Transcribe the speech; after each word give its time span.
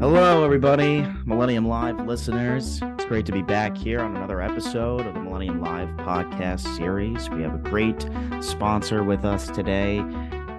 Hello, 0.00 0.44
everybody, 0.44 1.06
Millennium 1.24 1.66
Live 1.66 2.06
listeners. 2.06 2.80
It's 2.82 3.04
great 3.06 3.26
to 3.26 3.32
be 3.32 3.42
back 3.42 3.76
here 3.76 4.00
on 4.00 4.14
another 4.16 4.40
episode 4.40 5.06
of 5.06 5.14
the 5.14 5.20
Millennium 5.20 5.60
Live 5.60 5.88
podcast 5.96 6.60
series. 6.76 7.28
We 7.30 7.42
have 7.42 7.54
a 7.54 7.70
great 7.70 8.06
sponsor 8.40 9.02
with 9.02 9.24
us 9.24 9.48
today 9.48 10.02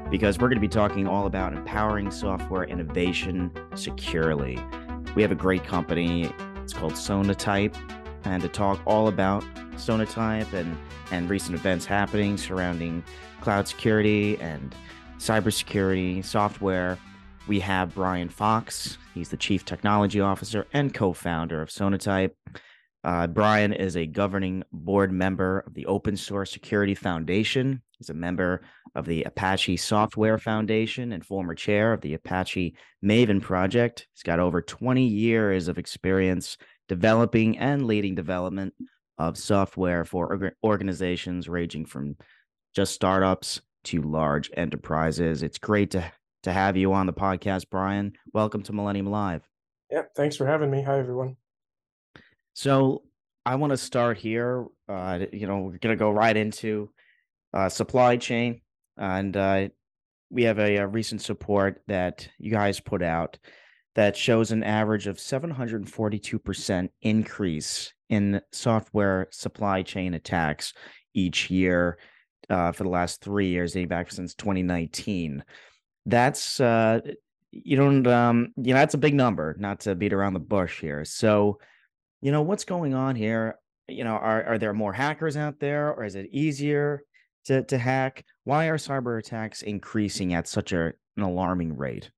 because 0.09 0.39
we're 0.39 0.49
going 0.49 0.57
to 0.57 0.61
be 0.61 0.67
talking 0.67 1.07
all 1.07 1.26
about 1.26 1.53
empowering 1.53 2.12
software 2.12 2.63
innovation 2.63 3.51
securely. 3.76 4.60
We 5.15 5.21
have 5.21 5.31
a 5.31 5.35
great 5.35 5.63
company. 5.63 6.31
It's 6.57 6.73
called 6.73 6.94
Sonatype. 6.94 7.76
And 8.26 8.42
to 8.42 8.49
talk 8.49 8.81
all 8.85 9.07
about 9.07 9.44
Sonatype 9.76 10.51
and, 10.53 10.78
and 11.12 11.29
recent 11.29 11.55
events 11.55 11.85
happening 11.85 12.37
surrounding 12.37 13.03
cloud 13.42 13.67
security 13.67 14.37
and 14.39 14.74
cybersecurity 15.17 16.23
software, 16.23 16.98
we 17.48 17.59
have 17.59 17.93
Brian 17.93 18.29
Fox. 18.29 18.98
He's 19.13 19.29
the 19.29 19.38
Chief 19.38 19.65
Technology 19.65 20.20
Officer 20.20 20.67
and 20.73 20.93
co 20.93 21.13
founder 21.13 21.61
of 21.61 21.70
Sonatype. 21.70 22.31
Uh, 23.03 23.27
Brian 23.27 23.71
is 23.71 23.95
a 23.95 24.07
governing 24.07 24.63
board 24.71 25.11
member 25.11 25.59
of 25.67 25.76
the 25.76 25.85
Open 25.85 26.17
Source 26.17 26.51
Security 26.51 26.95
Foundation. 26.95 27.84
He's 27.99 28.09
a 28.09 28.15
member 28.15 28.62
of 28.95 29.05
the 29.05 29.23
Apache 29.23 29.77
Software 29.77 30.39
Foundation 30.39 31.12
and 31.12 31.23
former 31.23 31.53
chair 31.53 31.93
of 31.93 32.01
the 32.01 32.15
Apache 32.15 32.76
Maven 33.03 33.41
project. 33.41 34.07
He's 34.13 34.23
got 34.23 34.39
over 34.39 34.62
20 34.62 35.05
years 35.05 35.67
of 35.67 35.77
experience 35.77 36.57
developing 36.87 37.57
and 37.57 37.85
leading 37.85 38.15
development 38.15 38.73
of 39.17 39.37
software 39.37 40.05
for 40.05 40.53
organizations 40.63 41.47
ranging 41.47 41.85
from 41.85 42.15
just 42.75 42.93
startups 42.93 43.61
to 43.85 44.01
large 44.01 44.51
enterprises. 44.55 45.43
It's 45.43 45.57
great 45.57 45.91
to 45.91 46.11
to 46.43 46.53
have 46.53 46.77
you 46.77 46.93
on 46.93 47.07
the 47.07 47.13
podcast, 47.13 47.65
Brian. 47.71 48.13
Welcome 48.31 48.62
to 48.63 48.73
Millennium 48.73 49.07
Live. 49.07 49.41
Yeah, 49.90 50.03
thanks 50.15 50.35
for 50.35 50.45
having 50.45 50.70
me. 50.70 50.84
Hi, 50.84 50.99
everyone. 50.99 51.37
So 52.53 53.01
I 53.45 53.55
want 53.55 53.71
to 53.71 53.77
start 53.77 54.17
here. 54.17 54.67
Uh, 54.87 55.25
you 55.34 55.47
know, 55.47 55.57
we're 55.57 55.79
going 55.79 55.95
to 55.95 55.99
go 55.99 56.12
right 56.12 56.37
into 56.37 56.91
uh, 57.51 57.70
supply 57.70 58.18
chain, 58.18 58.62
and 58.95 59.35
uh, 59.35 59.70
we 60.29 60.43
have 60.43 60.59
a, 60.59 60.77
a 60.77 60.87
recent 60.87 61.21
support 61.21 61.81
that 61.87 62.27
you 62.37 62.51
guys 62.51 62.79
put 62.79 63.01
out 63.01 63.40
that 63.95 64.16
shows 64.16 64.52
an 64.52 64.64
average 64.64 65.08
of 65.08 65.18
742% 65.18 66.90
increase 67.02 67.94
in 68.09 68.42
software 68.52 69.28
supply 69.31 69.81
chain 69.81 70.14
attacks 70.14 70.73
each 71.14 71.50
year 71.50 71.98
uh, 72.50 72.72
for 72.72 72.84
the 72.84 72.89
last 72.89 73.22
three 73.22 73.47
years, 73.50 73.73
dating 73.73 73.88
back 73.88 74.12
since 74.12 74.36
2019 74.36 75.44
that's 76.06 76.59
uh 76.59 77.00
you 77.52 77.78
don't 77.78 78.06
um 78.08 78.53
you 78.58 78.73
know 78.73 78.80
that's 78.80 78.94
a 78.94 79.00
big 79.00 79.14
number 79.14 79.56
not 79.59 79.80
to 79.81 79.95
beat 79.95 80.14
around 80.14 80.34
the 80.34 80.39
bush 80.39 80.81
here. 80.81 81.06
So 81.06 81.59
you 82.22 82.31
know 82.31 82.42
what's 82.42 82.66
going 82.66 82.94
on 82.94 83.16
here? 83.16 83.59
You 83.88 84.03
know 84.03 84.16
are 84.16 84.44
are 84.45 84.58
there 84.58 84.73
more 84.73 84.94
hackers 84.94 85.38
out 85.38 85.59
there 85.59 85.94
or 85.94 86.03
is 86.03 86.16
it 86.16 86.28
easier 86.31 87.03
to 87.45 87.64
to 87.64 87.78
hack? 87.78 88.25
Why 88.44 88.67
are 88.67 88.78
cyber 88.78 89.19
attacks 89.19 89.62
increasing 89.62 90.34
at 90.34 90.47
such 90.47 90.73
a, 90.73 90.94
an 91.17 91.23
alarming 91.23 91.75
rate 91.78 92.12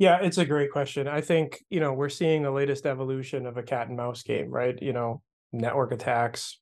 yeah 0.00 0.18
it's 0.20 0.38
a 0.38 0.44
great 0.44 0.72
question. 0.72 1.06
I 1.06 1.20
think 1.20 1.62
you 1.70 1.78
know 1.78 1.92
we're 1.92 2.08
seeing 2.08 2.42
the 2.42 2.50
latest 2.50 2.86
evolution 2.86 3.46
of 3.46 3.56
a 3.56 3.62
cat 3.62 3.86
and 3.86 3.96
mouse 3.96 4.24
game 4.24 4.50
right? 4.50 4.76
You 4.82 4.92
know 4.92 5.22
network 5.52 5.92
attacks 5.92 6.58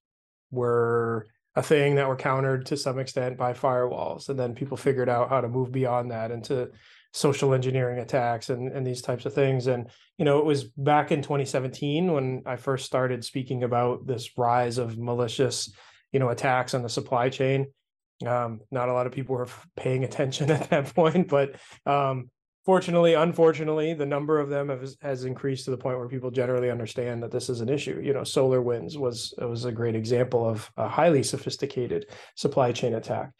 were 0.50 1.26
a 1.54 1.62
thing 1.62 1.94
that 1.94 2.08
were 2.08 2.16
countered 2.16 2.66
to 2.66 2.76
some 2.76 2.98
extent 2.98 3.38
by 3.38 3.52
firewalls 3.52 4.28
and 4.28 4.38
then 4.38 4.54
people 4.54 4.76
figured 4.76 5.08
out 5.08 5.30
how 5.30 5.40
to 5.40 5.48
move 5.48 5.72
beyond 5.72 6.10
that 6.10 6.30
into 6.30 6.70
social 7.12 7.54
engineering 7.54 7.98
attacks 7.98 8.50
and, 8.50 8.70
and 8.70 8.86
these 8.86 9.02
types 9.02 9.24
of 9.24 9.32
things. 9.32 9.66
And 9.66 9.88
you 10.18 10.24
know 10.24 10.38
it 10.38 10.44
was 10.44 10.64
back 10.64 11.12
in 11.12 11.22
2017 11.22 12.12
when 12.12 12.42
i 12.44 12.56
first 12.56 12.86
started 12.86 13.24
speaking 13.24 13.62
about 13.62 14.06
this 14.06 14.36
rise 14.36 14.78
of 14.78 14.98
malicious 14.98 15.72
you 16.12 16.18
know 16.18 16.28
attacks 16.30 16.74
on 16.74 16.82
the 16.82 16.88
supply 16.88 17.28
chain. 17.28 17.66
Um, 18.26 18.60
not 18.72 18.88
a 18.88 18.92
lot 18.92 19.06
of 19.06 19.12
people 19.12 19.36
were 19.36 19.46
paying 19.76 20.02
attention 20.02 20.50
at 20.56 20.70
that 20.70 20.92
point 20.92 21.28
but 21.28 21.54
um, 21.86 22.30
fortunately, 22.68 23.14
unfortunately, 23.14 23.94
the 23.94 24.04
number 24.04 24.38
of 24.38 24.50
them 24.50 24.68
has, 24.68 24.94
has 25.00 25.24
increased 25.24 25.64
to 25.64 25.70
the 25.70 25.76
point 25.78 25.96
where 25.96 26.06
people 26.06 26.30
generally 26.30 26.70
understand 26.70 27.22
that 27.22 27.30
this 27.30 27.48
is 27.48 27.62
an 27.62 27.70
issue. 27.70 27.98
You 28.04 28.12
know, 28.12 28.20
SolarWinds 28.20 28.98
was 28.98 29.32
was 29.38 29.64
a 29.64 29.72
great 29.72 29.94
example 29.94 30.46
of 30.46 30.70
a 30.76 30.86
highly 30.86 31.22
sophisticated 31.22 32.10
supply 32.34 32.72
chain 32.72 32.92
attack. 32.92 33.30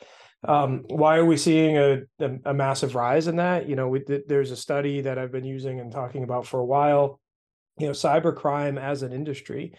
Um, 0.45 0.83
why 0.87 1.19
are 1.19 1.27
we 1.27 1.37
seeing 1.37 1.77
a, 1.77 2.05
a, 2.21 2.31
a, 2.47 2.55
massive 2.55 2.95
rise 2.95 3.29
in 3.29 3.37
that? 3.37 3.69
You 3.69 3.77
know, 3.77 3.89
we, 3.89 4.03
there's 4.29 4.51
a 4.51 4.57
study 4.57 5.03
that 5.03 5.19
I've 5.19 5.33
been 5.33 5.45
using 5.45 5.79
and 5.79 5.93
talking 5.93 6.25
about 6.25 6.47
for 6.47 6.61
a 6.61 6.65
while. 6.65 7.21
You 7.79 7.89
know, 7.89 7.93
cybercrime 7.93 8.81
as 8.81 9.03
an 9.03 9.13
industry 9.13 9.75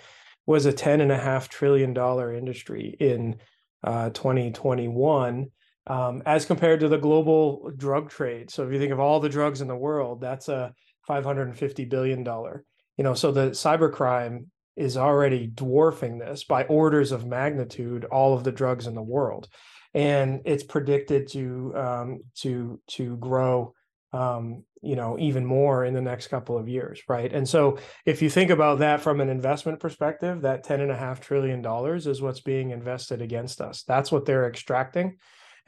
was 0.46 0.68
a 0.68 0.74
ten 0.74 1.02
and 1.02 1.12
a 1.12 1.18
half 1.18 1.50
trillion 1.50 1.96
dollar 1.96 2.32
industry 2.32 2.96
in 3.00 3.38
uh, 3.84 4.12
2021 4.12 5.50
um, 5.88 6.22
as 6.26 6.46
compared 6.46 6.82
to 6.82 6.88
the 6.88 6.98
global 6.98 7.72
drug 7.76 8.10
trade. 8.10 8.52
So 8.52 8.66
if 8.66 8.74
you 8.74 8.80
think 8.80 8.92
of 8.92 9.00
all 9.00 9.20
the 9.20 9.30
drugs 9.30 9.62
in 9.62 9.68
the 9.68 9.76
world, 9.76 10.22
that's 10.22 10.50
a 10.50 10.74
550 11.08 11.86
billion 11.86 12.24
dollar. 12.24 12.64
You 12.98 13.04
know, 13.04 13.14
so 13.14 13.32
the 13.32 13.52
cybercrime 13.52 14.46
is 14.76 14.98
already 14.98 15.48
dwarfing 15.48 16.20
this 16.20 16.44
by 16.44 16.64
orders 16.66 17.12
of 17.12 17.26
magnitude 17.26 18.06
all 18.06 18.34
of 18.34 18.44
the 18.44 18.52
drugs 18.52 18.88
in 18.88 18.96
the 18.96 19.02
world, 19.02 19.48
and 19.94 20.42
it's 20.46 20.64
predicted 20.64 21.28
to 21.32 21.74
um, 21.76 22.20
to 22.42 22.80
to 22.90 23.18
grow. 23.18 23.74
Um, 24.12 24.64
you 24.82 24.96
know 24.96 25.18
even 25.20 25.46
more 25.46 25.86
in 25.86 25.94
the 25.94 26.02
next 26.02 26.28
couple 26.28 26.58
of 26.58 26.70
years 26.70 27.02
right 27.08 27.34
and 27.34 27.48
so 27.48 27.78
if 28.06 28.22
you 28.22 28.30
think 28.30 28.50
about 28.50 28.80
that 28.80 29.02
from 29.02 29.20
an 29.20 29.30
investment 29.30 29.80
perspective 29.80 30.42
that 30.42 30.64
10 30.64 30.82
and 30.82 30.92
a 30.92 30.96
half 30.96 31.20
trillion 31.20 31.62
dollars 31.62 32.08
is 32.08 32.22
what's 32.22 32.40
being 32.40 32.70
invested 32.70 33.22
against 33.22 33.62
us 33.62 33.84
that's 33.84 34.12
what 34.12 34.26
they're 34.26 34.48
extracting 34.48 35.18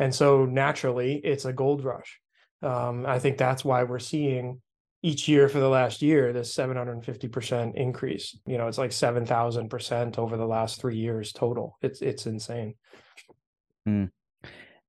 and 0.01 0.16
so 0.16 0.45
naturally, 0.45 1.22
it's 1.23 1.45
a 1.45 1.53
gold 1.53 1.84
rush. 1.84 2.19
Um, 2.63 3.06
I 3.06 3.19
think 3.19 3.38
that's 3.38 3.63
why 3.63 3.84
we're 3.84 4.00
seeing 4.00 4.59
each 5.03 5.28
year 5.28 5.47
for 5.47 5.59
the 5.59 5.69
last 5.69 6.01
year 6.01 6.34
this 6.34 6.56
750% 6.56 7.75
increase. 7.75 8.35
You 8.47 8.57
know, 8.57 8.67
it's 8.67 8.79
like 8.79 8.89
7,000% 8.89 10.17
over 10.17 10.38
the 10.38 10.47
last 10.47 10.81
three 10.81 10.97
years 10.97 11.31
total. 11.31 11.78
It's 11.84 12.01
it's 12.01 12.25
insane. 12.25 12.73
Mm. 13.88 14.09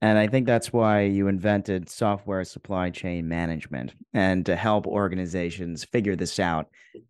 And 0.01 0.19
I 0.19 0.29
think 0.29 0.47
that's 0.47 0.73
why 0.73 1.03
you 1.03 1.29
invented 1.29 1.91
software 1.91 2.45
supply 2.45 2.89
chain 2.89 3.29
management 3.29 3.93
and 4.15 4.47
to 4.47 4.57
help 4.57 4.87
organizations 4.87 5.85
figure 5.85 6.17
this 6.17 6.41
out 6.41 6.69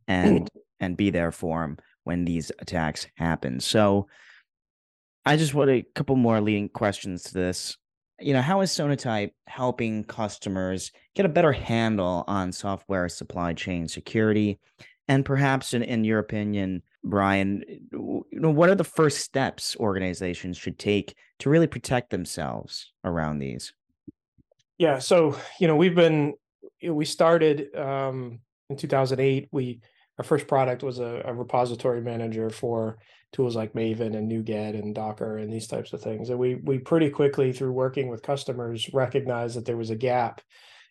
and 0.08 0.50
and 0.80 0.96
be 0.96 1.10
there 1.10 1.30
for 1.30 1.60
them 1.60 1.78
when 2.02 2.24
these 2.24 2.50
attacks 2.58 3.06
happen. 3.14 3.60
So 3.60 4.08
I 5.24 5.36
just 5.36 5.54
want 5.54 5.70
a 5.70 5.86
couple 5.94 6.16
more 6.16 6.40
leading 6.40 6.68
questions 6.68 7.22
to 7.24 7.34
this 7.34 7.76
you 8.22 8.32
know, 8.32 8.42
how 8.42 8.60
is 8.60 8.70
Sonatype 8.70 9.32
helping 9.46 10.04
customers 10.04 10.92
get 11.14 11.26
a 11.26 11.30
better 11.30 11.52
handle 11.52 12.24
on 12.26 12.52
software 12.52 13.08
supply 13.08 13.52
chain 13.52 13.88
security? 13.88 14.58
And 15.08 15.24
perhaps, 15.24 15.74
in, 15.74 15.82
in 15.82 16.04
your 16.04 16.20
opinion, 16.20 16.82
Brian, 17.04 17.64
you 17.90 18.24
know, 18.32 18.50
what 18.50 18.70
are 18.70 18.74
the 18.74 18.84
first 18.84 19.18
steps 19.18 19.76
organizations 19.78 20.56
should 20.56 20.78
take 20.78 21.16
to 21.40 21.50
really 21.50 21.66
protect 21.66 22.10
themselves 22.10 22.92
around 23.04 23.38
these? 23.38 23.72
Yeah, 24.78 24.98
so 24.98 25.36
you 25.60 25.66
know, 25.66 25.76
we've 25.76 25.94
been 25.94 26.34
we 26.82 27.04
started 27.04 27.74
um, 27.76 28.40
in 28.70 28.76
2008. 28.76 29.48
We 29.50 29.80
our 30.18 30.24
first 30.24 30.46
product 30.46 30.82
was 30.82 30.98
a, 30.98 31.22
a 31.24 31.34
repository 31.34 32.00
manager 32.00 32.50
for 32.50 32.98
tools 33.32 33.56
like 33.56 33.72
Maven 33.72 34.16
and 34.16 34.30
NuGet 34.30 34.78
and 34.78 34.94
Docker 34.94 35.38
and 35.38 35.52
these 35.52 35.66
types 35.66 35.92
of 35.92 36.02
things. 36.02 36.30
And 36.30 36.38
we 36.38 36.56
we 36.56 36.78
pretty 36.78 37.10
quickly 37.10 37.52
through 37.52 37.72
working 37.72 38.08
with 38.08 38.22
customers 38.22 38.88
recognized 38.92 39.56
that 39.56 39.64
there 39.64 39.76
was 39.76 39.90
a 39.90 39.96
gap 39.96 40.40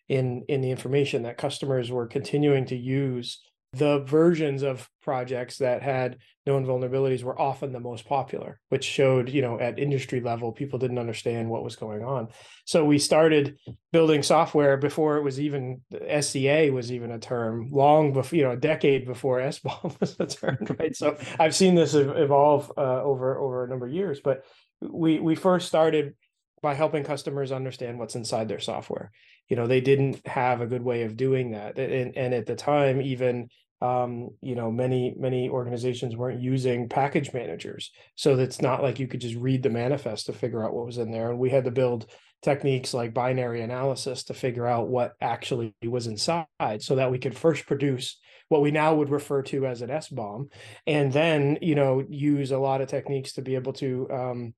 in 0.08 0.44
in 0.48 0.60
the 0.60 0.70
information 0.70 1.22
that 1.22 1.38
customers 1.38 1.90
were 1.90 2.06
continuing 2.06 2.66
to 2.66 2.76
use 2.76 3.40
the 3.74 4.00
versions 4.00 4.62
of 4.62 4.88
projects 5.02 5.58
that 5.58 5.82
had 5.82 6.18
known 6.46 6.66
vulnerabilities 6.66 7.22
were 7.22 7.40
often 7.40 7.72
the 7.72 7.80
most 7.80 8.04
popular 8.04 8.60
which 8.68 8.84
showed 8.84 9.30
you 9.30 9.40
know 9.40 9.58
at 9.58 9.78
industry 9.78 10.20
level 10.20 10.52
people 10.52 10.78
didn't 10.78 10.98
understand 10.98 11.48
what 11.48 11.64
was 11.64 11.76
going 11.76 12.04
on. 12.04 12.28
So 12.66 12.84
we 12.84 12.98
started 12.98 13.56
building 13.90 14.22
software 14.22 14.76
before 14.76 15.16
it 15.16 15.22
was 15.22 15.40
even 15.40 15.80
sca 16.20 16.70
was 16.70 16.92
even 16.92 17.12
a 17.12 17.18
term 17.18 17.70
long 17.70 18.12
before 18.12 18.36
you 18.36 18.44
know 18.44 18.52
a 18.52 18.56
decade 18.56 19.06
before 19.06 19.40
sbom 19.40 19.98
was 20.00 20.16
a 20.20 20.26
term 20.26 20.58
right? 20.78 20.94
So 20.94 21.16
i've 21.38 21.54
seen 21.54 21.74
this 21.74 21.94
evolve 21.94 22.70
uh, 22.76 23.02
over 23.02 23.38
over 23.38 23.64
a 23.64 23.68
number 23.68 23.86
of 23.86 23.92
years 23.92 24.20
but 24.22 24.44
we 24.82 25.18
we 25.18 25.34
first 25.34 25.68
started 25.68 26.14
by 26.62 26.74
helping 26.74 27.02
customers 27.02 27.50
understand 27.50 27.98
what's 27.98 28.14
inside 28.14 28.48
their 28.48 28.60
software. 28.60 29.10
You 29.48 29.56
know 29.56 29.66
they 29.66 29.80
didn't 29.80 30.26
have 30.26 30.60
a 30.60 30.66
good 30.66 30.82
way 30.82 31.02
of 31.02 31.16
doing 31.16 31.50
that 31.50 31.78
and, 31.78 32.16
and 32.16 32.32
at 32.32 32.46
the 32.46 32.54
time 32.54 33.02
even 33.02 33.48
um, 33.82 34.28
you 34.40 34.54
know 34.54 34.70
many 34.70 35.14
many 35.18 35.48
organizations 35.48 36.16
weren't 36.16 36.40
using 36.40 36.88
package 36.88 37.32
managers. 37.32 37.90
So 38.14 38.38
it's 38.38 38.62
not 38.62 38.82
like 38.82 39.00
you 39.00 39.08
could 39.08 39.20
just 39.20 39.34
read 39.34 39.62
the 39.62 39.70
manifest 39.70 40.26
to 40.26 40.32
figure 40.32 40.64
out 40.64 40.72
what 40.72 40.86
was 40.86 40.98
in 40.98 41.10
there. 41.10 41.30
And 41.30 41.38
we 41.38 41.50
had 41.50 41.64
to 41.64 41.70
build 41.72 42.06
techniques 42.42 42.94
like 42.94 43.14
binary 43.14 43.62
analysis 43.62 44.24
to 44.24 44.34
figure 44.34 44.66
out 44.66 44.88
what 44.88 45.12
actually 45.20 45.74
was 45.84 46.06
inside 46.06 46.46
so 46.80 46.96
that 46.96 47.10
we 47.10 47.18
could 47.18 47.36
first 47.36 47.66
produce 47.66 48.18
what 48.48 48.62
we 48.62 48.70
now 48.70 48.94
would 48.94 49.08
refer 49.08 49.42
to 49.42 49.66
as 49.66 49.80
an 49.80 49.88
SBOM 49.88 50.50
and 50.86 51.12
then 51.12 51.56
you 51.62 51.74
know 51.74 52.04
use 52.08 52.50
a 52.50 52.58
lot 52.58 52.80
of 52.80 52.88
techniques 52.88 53.32
to 53.32 53.42
be 53.42 53.54
able 53.54 53.72
to 53.72 54.08
um, 54.12 54.54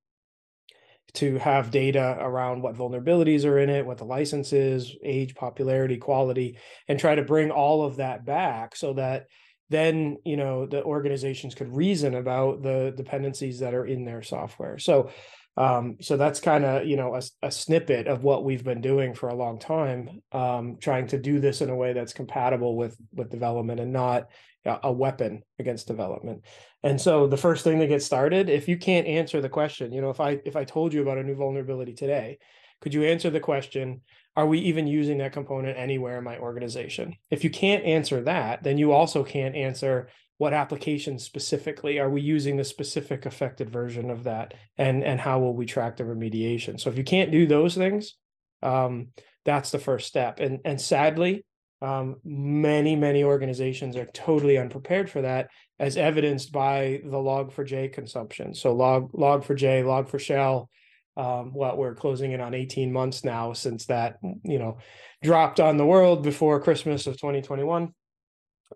to 1.15 1.39
have 1.39 1.71
data 1.71 2.17
around 2.19 2.63
what 2.63 2.75
vulnerabilities 2.75 3.45
are 3.45 3.59
in 3.59 3.71
it, 3.71 3.87
what 3.87 3.99
the 3.99 4.05
license 4.05 4.53
is, 4.53 4.97
age, 5.05 5.35
popularity, 5.35 5.97
quality, 5.97 6.59
and 6.89 6.99
try 6.99 7.15
to 7.15 7.23
bring 7.23 7.51
all 7.51 7.85
of 7.85 7.97
that 7.97 8.25
back 8.25 8.75
so 8.75 8.95
that 8.95 9.27
then 9.71 10.19
you 10.25 10.37
know 10.37 10.67
the 10.67 10.83
organizations 10.85 11.55
could 11.55 11.75
reason 11.75 12.15
about 12.15 12.63
the 12.63 12.93
dependencies 12.97 13.61
that 13.61 13.75
are 13.75 13.87
in 13.87 14.05
their 14.05 14.23
software. 14.23 14.79
So 14.79 15.11
um, 15.57 15.99
so 16.01 16.17
that's 16.17 16.41
kind 16.41 16.65
of 16.65 16.87
you 16.87 16.97
know 16.97 17.15
a, 17.15 17.23
a, 17.43 17.51
snippet 17.51 18.09
of 18.09 18.25
what 18.25 18.45
we've 18.45 18.65
been 18.65 18.81
doing 18.81 19.15
for 19.15 19.29
a 19.29 19.35
long 19.35 19.59
time, 19.59 20.21
um, 20.33 20.79
trying 20.81 21.07
to 21.09 21.19
do 21.19 21.39
this 21.39 21.61
in 21.61 21.71
a 21.71 21.77
way 21.77 21.93
that's 21.93 22.13
compatible 22.13 22.77
with 22.77 22.97
with 23.13 23.31
development 23.31 23.81
and 23.81 23.93
not 23.93 24.29
a 24.67 24.91
weapon 24.91 25.43
against 25.59 25.87
development. 25.87 26.43
And 26.83 27.01
so 27.01 27.27
the 27.27 27.37
first 27.37 27.65
thing 27.65 27.81
to 27.81 27.87
get 27.87 28.03
started, 28.03 28.49
if 28.49 28.67
you 28.67 28.79
can't 28.79 29.07
answer 29.07 29.41
the 29.41 29.49
question, 29.49 29.93
you 29.93 30.01
know, 30.01 30.11
if 30.11 30.21
I 30.21 30.41
if 30.45 30.57
I 30.57 30.65
told 30.65 30.93
you 30.93 31.03
about 31.03 31.19
a 31.19 31.23
new 31.23 31.35
vulnerability 31.35 31.93
today, 31.93 32.39
could 32.81 32.95
you 32.95 33.05
answer 33.05 33.31
the 33.31 33.41
question, 33.41 34.01
are 34.37 34.47
we 34.47 34.59
even 34.61 34.87
using 34.87 35.19
that 35.19 35.33
component 35.33 35.79
anywhere 35.79 36.19
in 36.19 36.25
my 36.25 36.39
organization? 36.39 37.15
If 37.31 37.45
you 37.45 37.51
can't 37.51 37.85
answer 37.85 38.23
that, 38.23 38.63
then 38.63 38.79
you 38.79 38.93
also 38.93 39.23
can't 39.23 39.55
answer 39.55 40.09
what 40.39 40.53
application 40.53 41.19
specifically 41.19 41.99
are 41.99 42.11
we 42.11 42.21
using 42.21 42.57
the 42.57 42.65
specific 42.65 43.25
affected 43.27 43.71
version 43.71 44.11
of 44.11 44.25
that 44.25 44.55
and 44.79 45.05
and 45.05 45.21
how 45.21 45.39
will 45.39 45.55
we 45.55 45.67
track 45.67 45.97
the 45.97 46.05
remediation 46.05 46.81
so 46.81 46.91
if 46.91 46.99
you 46.99 47.05
can't 47.05 47.31
do 47.31 47.47
those 47.47 47.75
things 47.75 48.17
um, 48.63 49.09
that's 49.45 49.71
the 49.71 49.79
first 49.79 50.07
step 50.07 50.41
and 50.41 50.61
and 50.65 50.81
sadly 50.81 51.45
um, 51.85 52.17
many, 52.25 52.97
many 52.97 53.25
organizations 53.25 53.95
are 53.97 54.07
totally 54.07 54.57
unprepared 54.57 55.11
for 55.11 55.21
that, 55.21 55.51
as 55.79 55.99
evidenced 55.99 56.51
by 56.51 57.03
the 57.05 57.19
log4j 57.19 57.93
consumption. 57.93 58.55
So 58.55 58.73
log 58.73 59.13
log4j, 59.13 59.85
Log4Shell. 59.85 60.69
Um, 61.17 61.53
what 61.53 61.79
we're 61.79 61.95
closing 61.95 62.33
in 62.33 62.41
on 62.41 62.55
18 62.55 62.93
months 62.93 63.23
now 63.23 63.53
since 63.53 63.87
that 63.87 64.17
you 64.43 64.59
know 64.59 64.79
dropped 65.23 65.61
on 65.61 65.77
the 65.77 65.87
world 65.87 66.25
before 66.25 66.61
Christmas 66.61 67.07
of 67.07 67.15
2021, 67.19 67.93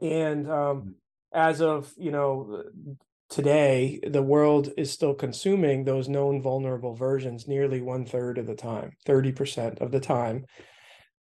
and 0.03 0.51
um, 0.51 0.95
as 1.33 1.61
of 1.61 1.93
you 1.97 2.11
know 2.11 2.65
today, 3.31 4.01
the 4.07 4.23
world 4.23 4.71
is 4.77 4.91
still 4.91 5.15
consuming 5.15 5.85
those 5.85 6.09
known 6.09 6.41
vulnerable 6.43 6.95
versions 6.95 7.47
nearly 7.47 7.81
one 7.81 8.07
third 8.07 8.39
of 8.39 8.47
the 8.47 8.55
time, 8.55 8.93
30% 9.07 9.81
of 9.81 9.91
the 9.91 10.01
time 10.01 10.47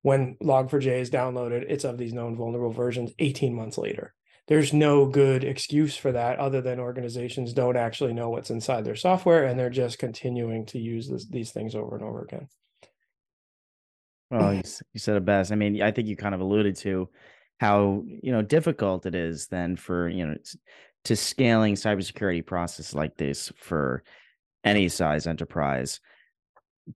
when 0.07 0.37
Log4j 0.41 1.01
is 1.01 1.11
downloaded, 1.11 1.65
it's 1.69 1.83
of 1.83 1.99
these 1.99 2.13
known 2.13 2.37
vulnerable 2.37 2.71
versions 2.71 3.11
18 3.19 3.53
months 3.53 3.77
later. 3.77 4.15
There's 4.47 4.73
no 4.73 5.07
good 5.07 5.43
excuse 5.43 5.97
for 5.97 6.13
that 6.13 6.39
other 6.39 6.61
than 6.61 6.79
organizations 6.79 7.53
don't 7.53 7.77
actually 7.77 8.13
know 8.13 8.31
what's 8.31 8.51
inside 8.51 8.85
their 8.85 8.95
software 8.95 9.47
and 9.47 9.59
they're 9.59 9.69
just 9.69 9.99
continuing 9.99 10.65
to 10.67 10.79
use 10.79 11.09
this, 11.09 11.27
these 11.27 11.51
things 11.51 11.75
over 11.75 11.97
and 11.97 12.05
over 12.05 12.23
again. 12.23 12.47
Well, 14.31 14.55
you, 14.55 14.63
you 14.93 15.01
said 15.01 15.17
it 15.17 15.25
best. 15.25 15.51
I 15.51 15.57
mean, 15.57 15.83
I 15.83 15.91
think 15.91 16.07
you 16.07 16.15
kind 16.15 16.37
of 16.37 16.41
alluded 16.41 16.77
to 16.77 17.09
how 17.59 18.03
you 18.07 18.33
know 18.33 18.43
difficult 18.43 19.07
it 19.07 19.15
is 19.15 19.47
then 19.49 19.77
for 19.77 20.09
you 20.09 20.27
know 20.27 20.37
to 21.05 21.17
scaling 21.17 21.75
cybersecurity 21.75 22.45
process 22.45 22.95
like 22.95 23.17
this 23.17 23.53
for 23.57 24.03
any 24.65 24.89
size 24.89 25.27
enterprise. 25.27 26.01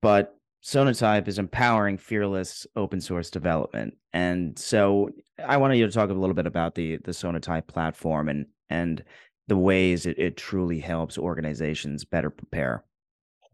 But 0.02 0.34
Sonatype 0.62 1.26
is 1.26 1.38
empowering 1.38 1.96
fearless 1.96 2.66
open 2.76 3.00
source 3.00 3.30
development. 3.30 3.94
And 4.12 4.58
so 4.58 5.10
I 5.42 5.56
wanted 5.56 5.78
you 5.78 5.86
to 5.86 5.92
talk 5.92 6.10
a 6.10 6.14
little 6.14 6.34
bit 6.34 6.46
about 6.46 6.74
the 6.74 6.98
the 6.98 7.12
Sonatype 7.12 7.66
platform 7.66 8.28
and 8.28 8.46
and 8.68 9.02
the 9.48 9.56
ways 9.56 10.06
it, 10.06 10.18
it 10.18 10.36
truly 10.36 10.78
helps 10.78 11.18
organizations 11.18 12.04
better 12.04 12.30
prepare. 12.30 12.84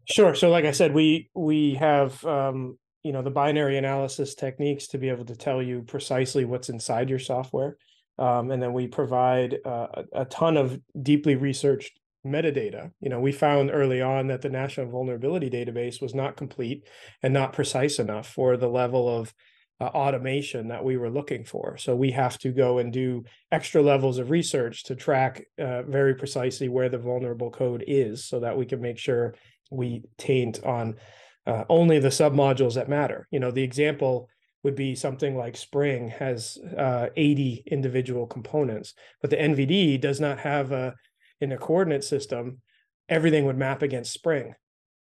Sure. 0.09 0.35
So 0.35 0.49
like 0.49 0.65
I 0.65 0.71
said, 0.71 0.93
we 0.93 1.29
we 1.33 1.75
have 1.75 2.23
um, 2.25 2.77
you 3.07 3.13
know 3.13 3.21
the 3.21 3.31
binary 3.31 3.77
analysis 3.77 4.35
techniques 4.35 4.87
to 4.87 4.97
be 4.97 5.07
able 5.07 5.23
to 5.23 5.35
tell 5.35 5.61
you 5.61 5.81
precisely 5.81 6.43
what's 6.43 6.67
inside 6.67 7.09
your 7.09 7.19
software. 7.19 7.77
Um, 8.19 8.51
and 8.51 8.61
then 8.61 8.73
we 8.73 8.87
provide 8.87 9.57
uh, 9.63 9.87
a, 10.11 10.25
ton 10.25 10.57
of 10.57 10.77
deeply 11.01 11.35
researched 11.35 11.99
metadata. 12.25 12.91
You 12.99 13.09
know, 13.09 13.21
we 13.21 13.31
found 13.31 13.69
early 13.71 14.01
on 14.01 14.27
that 14.27 14.41
the 14.41 14.49
National 14.49 14.89
Vulnerability 14.89 15.49
Database 15.49 16.01
was 16.01 16.13
not 16.13 16.35
complete 16.35 16.85
and 17.23 17.33
not 17.33 17.53
precise 17.53 17.99
enough 17.99 18.27
for 18.27 18.57
the 18.57 18.67
level 18.67 19.07
of 19.07 19.33
uh, 19.79 19.85
automation 19.85 20.67
that 20.67 20.83
we 20.83 20.97
were 20.97 21.11
looking 21.11 21.45
for. 21.45 21.77
So 21.77 21.95
we 21.95 22.11
have 22.11 22.37
to 22.39 22.51
go 22.51 22.79
and 22.79 22.91
do 22.91 23.23
extra 23.51 23.81
levels 23.81 24.17
of 24.17 24.31
research 24.31 24.83
to 24.85 24.95
track 24.95 25.45
uh, 25.59 25.83
very 25.83 26.15
precisely 26.15 26.67
where 26.67 26.89
the 26.89 26.97
vulnerable 26.97 27.51
code 27.51 27.83
is 27.87 28.25
so 28.25 28.39
that 28.39 28.57
we 28.57 28.65
can 28.65 28.81
make 28.81 28.97
sure 28.97 29.35
we 29.69 30.03
taint 30.17 30.63
on 30.63 30.95
uh, 31.47 31.63
only 31.69 31.97
the 31.97 32.09
submodules 32.09 32.75
that 32.75 32.89
matter. 32.89 33.27
You 33.31 33.39
know, 33.39 33.51
the 33.51 33.63
example 33.63 34.29
would 34.63 34.75
be 34.75 34.95
something 34.95 35.37
like 35.37 35.55
Spring 35.55 36.09
has 36.09 36.57
uh, 36.77 37.07
80 37.15 37.63
individual 37.67 38.27
components, 38.27 38.93
but 39.21 39.29
the 39.29 39.37
NVD 39.37 39.99
does 40.01 40.19
not 40.19 40.39
have 40.39 40.71
a 40.71 40.93
in 41.39 41.51
a 41.51 41.57
coordinate 41.57 42.03
system, 42.03 42.61
everything 43.09 43.45
would 43.45 43.57
map 43.57 43.81
against 43.81 44.11
Spring, 44.11 44.55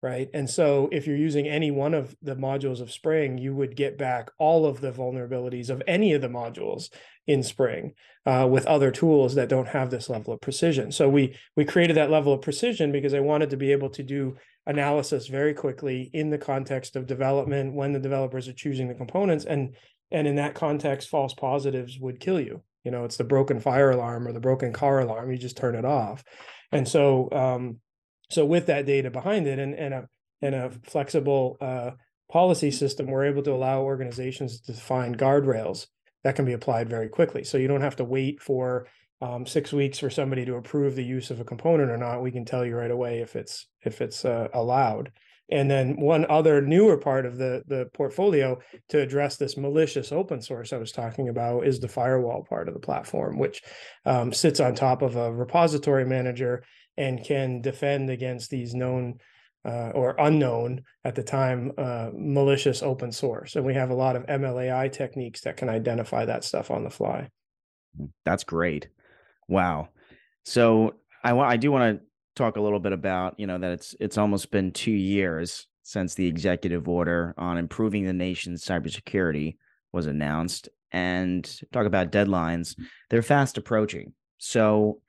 right? 0.04 0.28
And 0.34 0.50
so 0.50 0.90
if 0.92 1.06
you're 1.06 1.16
using 1.16 1.48
any 1.48 1.70
one 1.70 1.94
of 1.94 2.14
the 2.20 2.36
modules 2.36 2.82
of 2.82 2.92
Spring, 2.92 3.38
you 3.38 3.54
would 3.54 3.74
get 3.74 3.96
back 3.96 4.30
all 4.36 4.66
of 4.66 4.82
the 4.82 4.92
vulnerabilities 4.92 5.70
of 5.70 5.82
any 5.86 6.12
of 6.12 6.20
the 6.20 6.28
modules 6.28 6.90
in 7.26 7.42
Spring 7.42 7.94
uh, 8.26 8.46
with 8.48 8.66
other 8.66 8.90
tools 8.90 9.34
that 9.34 9.48
don't 9.48 9.68
have 9.68 9.88
this 9.88 10.10
level 10.10 10.34
of 10.34 10.42
precision. 10.42 10.92
So 10.92 11.08
we 11.08 11.34
we 11.56 11.64
created 11.64 11.96
that 11.96 12.10
level 12.10 12.34
of 12.34 12.42
precision 12.42 12.92
because 12.92 13.14
I 13.14 13.20
wanted 13.20 13.48
to 13.48 13.56
be 13.56 13.72
able 13.72 13.88
to 13.88 14.02
do 14.02 14.36
analysis 14.66 15.26
very 15.28 15.54
quickly 15.54 16.10
in 16.12 16.28
the 16.28 16.36
context 16.36 16.96
of 16.96 17.06
development 17.06 17.72
when 17.74 17.94
the 17.94 17.98
developers 17.98 18.46
are 18.46 18.52
choosing 18.52 18.88
the 18.88 18.94
components 18.94 19.46
and 19.46 19.74
and 20.10 20.26
in 20.26 20.36
that 20.36 20.54
context 20.54 21.08
false 21.08 21.34
positives 21.34 21.98
would 21.98 22.18
kill 22.18 22.40
you 22.40 22.62
you 22.82 22.90
know 22.90 23.04
it's 23.04 23.18
the 23.18 23.24
broken 23.24 23.60
fire 23.60 23.90
alarm 23.90 24.26
or 24.26 24.32
the 24.32 24.40
broken 24.40 24.72
car 24.72 25.00
alarm 25.00 25.30
you 25.30 25.36
just 25.36 25.58
turn 25.58 25.74
it 25.74 25.84
off 25.84 26.24
and 26.72 26.88
so 26.88 27.28
um 27.32 27.78
so 28.30 28.44
with 28.44 28.66
that 28.66 28.86
data 28.86 29.10
behind 29.10 29.46
it 29.46 29.58
and 29.58 29.74
and 29.74 29.94
a 29.94 30.08
and 30.42 30.54
a 30.54 30.70
flexible 30.82 31.56
uh 31.60 31.90
policy 32.30 32.70
system 32.70 33.06
we're 33.06 33.26
able 33.26 33.42
to 33.42 33.52
allow 33.52 33.82
organizations 33.82 34.60
to 34.60 34.72
define 34.72 35.14
guardrails 35.14 35.86
that 36.24 36.34
can 36.34 36.44
be 36.44 36.54
applied 36.54 36.88
very 36.88 37.08
quickly. 37.08 37.44
So 37.44 37.58
you 37.58 37.68
don't 37.68 37.82
have 37.82 37.96
to 37.96 38.04
wait 38.04 38.42
for 38.42 38.88
um, 39.20 39.46
six 39.46 39.72
weeks 39.72 39.98
for 39.98 40.10
somebody 40.10 40.44
to 40.46 40.56
approve 40.56 40.96
the 40.96 41.04
use 41.04 41.30
of 41.30 41.38
a 41.38 41.44
component 41.44 41.90
or 41.90 41.96
not. 41.96 42.22
We 42.22 42.32
can 42.32 42.44
tell 42.44 42.64
you 42.64 42.76
right 42.76 42.90
away 42.90 43.20
if 43.20 43.36
it's 43.36 43.68
if 43.82 44.00
it's 44.00 44.24
uh, 44.24 44.48
allowed. 44.52 45.12
And 45.50 45.70
then 45.70 46.00
one 46.00 46.24
other 46.30 46.62
newer 46.62 46.96
part 46.96 47.26
of 47.26 47.36
the, 47.36 47.62
the 47.66 47.90
portfolio 47.92 48.58
to 48.88 48.98
address 48.98 49.36
this 49.36 49.58
malicious 49.58 50.10
open 50.10 50.40
source 50.40 50.72
I 50.72 50.78
was 50.78 50.90
talking 50.90 51.28
about 51.28 51.66
is 51.66 51.78
the 51.78 51.88
firewall 51.88 52.46
part 52.48 52.66
of 52.66 52.72
the 52.72 52.80
platform, 52.80 53.38
which 53.38 53.60
um, 54.06 54.32
sits 54.32 54.58
on 54.58 54.74
top 54.74 55.02
of 55.02 55.16
a 55.16 55.30
repository 55.30 56.06
manager 56.06 56.64
and 56.96 57.24
can 57.24 57.60
defend 57.60 58.10
against 58.10 58.50
these 58.50 58.74
known 58.74 59.18
uh, 59.64 59.90
or 59.94 60.14
unknown 60.18 60.82
at 61.04 61.14
the 61.14 61.22
time 61.22 61.72
uh, 61.78 62.10
malicious 62.12 62.82
open 62.82 63.10
source. 63.10 63.56
And 63.56 63.64
we 63.64 63.74
have 63.74 63.90
a 63.90 63.94
lot 63.94 64.16
of 64.16 64.26
MLAI 64.26 64.92
techniques 64.92 65.40
that 65.42 65.56
can 65.56 65.68
identify 65.68 66.26
that 66.26 66.44
stuff 66.44 66.70
on 66.70 66.84
the 66.84 66.90
fly. 66.90 67.30
Mm, 67.98 68.10
that's 68.24 68.44
great. 68.44 68.88
Wow. 69.48 69.88
So 70.44 70.94
I 71.22 71.36
I 71.36 71.56
do 71.56 71.72
want 71.72 71.98
to 71.98 72.06
talk 72.34 72.56
a 72.56 72.60
little 72.60 72.80
bit 72.80 72.92
about 72.92 73.38
you 73.38 73.46
know 73.46 73.58
that 73.58 73.72
it's 73.72 73.94
it's 74.00 74.18
almost 74.18 74.50
been 74.50 74.72
two 74.72 74.92
years 74.92 75.66
since 75.82 76.14
the 76.14 76.26
executive 76.26 76.88
order 76.88 77.34
on 77.36 77.58
improving 77.58 78.04
the 78.04 78.12
nation's 78.12 78.64
cybersecurity 78.64 79.56
was 79.92 80.06
announced 80.06 80.68
and 80.92 81.60
talk 81.72 81.86
about 81.86 82.10
deadlines 82.10 82.78
they're 83.10 83.22
fast 83.22 83.58
approaching 83.58 84.12
so 84.38 85.00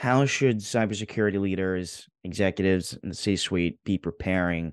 how 0.00 0.24
should 0.24 0.60
cybersecurity 0.60 1.38
leaders 1.38 2.08
executives 2.24 2.96
and 3.02 3.12
the 3.12 3.16
c-suite 3.16 3.78
be 3.84 3.98
preparing 3.98 4.72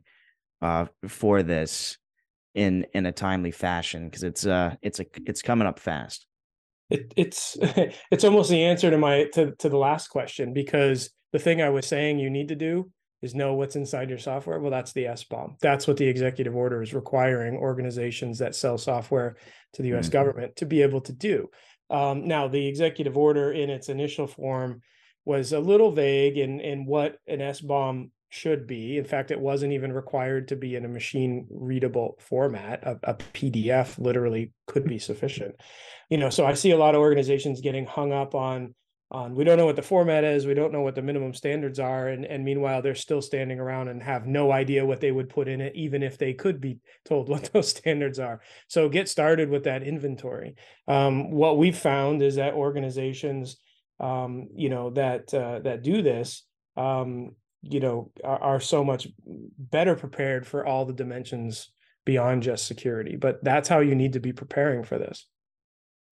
uh, 0.62 0.86
for 1.06 1.44
this 1.44 1.98
in 2.56 2.86
in 2.94 3.06
a 3.06 3.12
timely 3.12 3.52
fashion 3.52 4.06
because 4.06 4.24
it's 4.24 4.46
uh 4.46 4.74
it's 4.82 5.02
a 5.02 5.06
it's 5.26 5.42
coming 5.42 5.68
up 5.68 5.80
fast 5.80 6.26
it, 6.90 7.14
it's 7.18 7.58
it's 8.10 8.24
almost 8.24 8.50
the 8.50 8.64
answer 8.64 8.90
to 8.90 8.98
my 8.98 9.26
to, 9.34 9.54
to 9.58 9.68
the 9.68 9.78
last 9.78 10.08
question 10.08 10.54
because 10.54 11.10
the 11.34 11.40
thing 11.40 11.62
I 11.62 11.70
was 11.70 11.86
saying 11.86 12.20
you 12.20 12.30
need 12.30 12.48
to 12.48 12.56
do 12.56 12.90
is 13.22 13.36
know 13.36 13.54
what's 13.56 13.76
inside 13.76 14.10
your 14.10 14.20
software. 14.20 14.60
Well, 14.60 14.72
that's 14.72 14.94
the 14.94 15.06
SBOM. 15.06 15.60
That's 15.60 15.88
what 15.88 15.98
the 15.98 16.08
executive 16.08 16.56
order 16.56 16.82
is 16.82 16.94
requiring 16.94 17.58
organizations 17.58 18.38
that 18.40 18.56
sell 18.56 18.78
software 18.78 19.36
to 19.74 19.82
the 19.82 19.94
US 19.96 20.06
mm-hmm. 20.06 20.14
government 20.14 20.56
to 20.58 20.66
be 20.66 20.84
able 20.84 21.02
to 21.02 21.12
do. 21.12 21.50
Um, 21.90 22.28
now, 22.28 22.48
the 22.48 22.66
executive 22.66 23.18
order 23.18 23.52
in 23.52 23.70
its 23.70 23.90
initial 23.90 24.28
form 24.28 24.82
was 25.28 25.52
a 25.52 25.60
little 25.60 25.92
vague 25.92 26.38
in, 26.38 26.62
in 26.62 26.86
what 26.86 27.18
an 27.28 27.40
SBOM 27.40 28.10
should 28.30 28.66
be. 28.66 28.98
In 28.98 29.04
fact, 29.04 29.30
it 29.30 29.40
wasn't 29.40 29.74
even 29.74 29.92
required 29.92 30.48
to 30.48 30.56
be 30.56 30.76
in 30.76 30.86
a 30.86 30.90
machine 30.90 31.48
readable 31.50 32.16
format. 32.20 32.82
A, 32.84 32.98
a, 33.04 33.14
PDF 33.14 34.00
literally 34.00 34.54
could 34.68 34.86
be 34.86 35.00
sufficient. 35.00 35.56
You 36.10 36.18
know, 36.18 36.30
so 36.30 36.46
I 36.46 36.54
see 36.54 36.72
a 36.72 36.78
lot 36.78 36.96
of 36.96 37.02
organizations 37.02 37.60
getting 37.60 37.86
hung 37.86 38.14
up 38.14 38.36
on 38.36 38.74
on 39.10 39.36
we 39.36 39.46
don't 39.46 39.58
know 39.58 39.66
what 39.66 39.78
the 39.78 39.82
format 39.82 40.26
is, 40.26 40.46
we 40.46 40.54
don't 40.54 40.74
know 40.74 40.82
what 40.82 40.96
the 40.96 41.02
minimum 41.02 41.34
standards 41.34 41.80
are, 41.80 42.10
and 42.10 42.26
and 42.26 42.44
meanwhile 42.44 42.82
they're 42.82 42.96
still 42.96 43.22
standing 43.22 43.60
around 43.60 43.88
and 43.88 44.04
have 44.04 44.28
no 44.28 44.52
idea 44.52 44.86
what 44.86 45.00
they 45.00 45.12
would 45.12 45.30
put 45.30 45.48
in 45.48 45.62
it, 45.62 45.74
even 45.76 46.04
if 46.04 46.18
they 46.18 46.34
could 46.34 46.60
be 46.60 46.80
told 47.06 47.30
what 47.30 47.44
those 47.54 47.70
standards 47.70 48.20
are. 48.20 48.42
So 48.68 48.90
get 48.90 49.08
started 49.08 49.50
with 49.50 49.64
that 49.64 49.84
inventory. 49.84 50.56
Um, 50.88 51.32
what 51.32 51.58
we've 51.58 51.78
found 51.78 52.22
is 52.22 52.36
that 52.36 52.54
organizations, 52.54 53.58
um, 54.00 54.48
you 54.56 54.70
know, 54.70 54.90
that 54.92 55.34
uh, 55.34 55.60
that 55.60 55.84
do 55.84 56.02
this 56.02 56.44
um, 56.76 57.32
you 57.62 57.80
know 57.80 58.12
are, 58.24 58.42
are 58.42 58.60
so 58.60 58.84
much 58.84 59.08
better 59.26 59.96
prepared 59.96 60.46
for 60.46 60.66
all 60.66 60.86
the 60.86 60.94
dimensions 60.94 61.72
beyond 62.06 62.42
just 62.42 62.66
security 62.66 63.18
but 63.18 63.44
that's 63.44 63.68
how 63.68 63.80
you 63.80 63.94
need 63.94 64.14
to 64.14 64.20
be 64.20 64.32
preparing 64.32 64.84
for 64.84 64.98
this. 64.98 65.28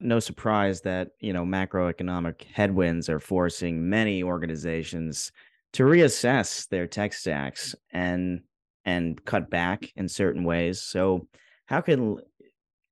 No 0.02 0.20
surprise 0.20 0.82
that 0.82 1.12
you 1.20 1.32
know 1.32 1.46
macroeconomic 1.46 2.44
headwinds 2.54 3.10
are 3.10 3.20
forcing 3.20 3.90
many 3.90 4.24
organizations 4.24 5.32
to 5.74 5.84
reassess 5.84 6.68
their 6.70 6.88
tech 6.88 7.14
stacks 7.14 7.76
and 7.92 8.42
and 8.84 9.24
cut 9.26 9.50
back 9.50 9.92
in 9.96 10.08
certain 10.08 10.44
ways. 10.44 10.82
So 10.82 11.28
how 11.66 11.82
can 11.82 12.18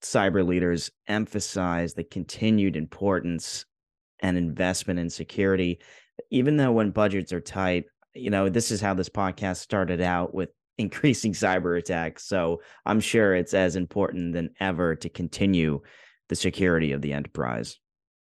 cyber 0.01 0.45
leaders 0.45 0.91
emphasize 1.07 1.93
the 1.93 2.03
continued 2.03 2.75
importance 2.75 3.65
and 4.23 4.37
investment 4.37 4.99
in 4.99 5.09
security 5.09 5.79
even 6.31 6.57
though 6.57 6.71
when 6.71 6.91
budgets 6.91 7.31
are 7.31 7.41
tight 7.41 7.85
you 8.13 8.29
know, 8.29 8.49
this 8.49 8.71
is 8.71 8.81
how 8.81 8.93
this 8.93 9.09
podcast 9.09 9.57
started 9.57 10.01
out 10.01 10.33
with 10.33 10.49
increasing 10.77 11.33
cyber 11.33 11.77
attacks. 11.77 12.25
So 12.25 12.61
I'm 12.85 12.99
sure 12.99 13.35
it's 13.35 13.53
as 13.53 13.75
important 13.75 14.33
than 14.33 14.49
ever 14.59 14.95
to 14.95 15.09
continue 15.09 15.81
the 16.29 16.35
security 16.35 16.93
of 16.93 17.01
the 17.01 17.13
enterprise. 17.13 17.77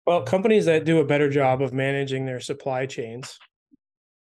Well, 0.07 0.23
companies 0.23 0.65
that 0.65 0.85
do 0.85 0.99
a 0.99 1.05
better 1.05 1.31
job 1.31 1.63
of 1.63 1.73
managing 1.73 2.27
their 2.27 2.41
supply 2.41 2.87
chains, 2.87 3.39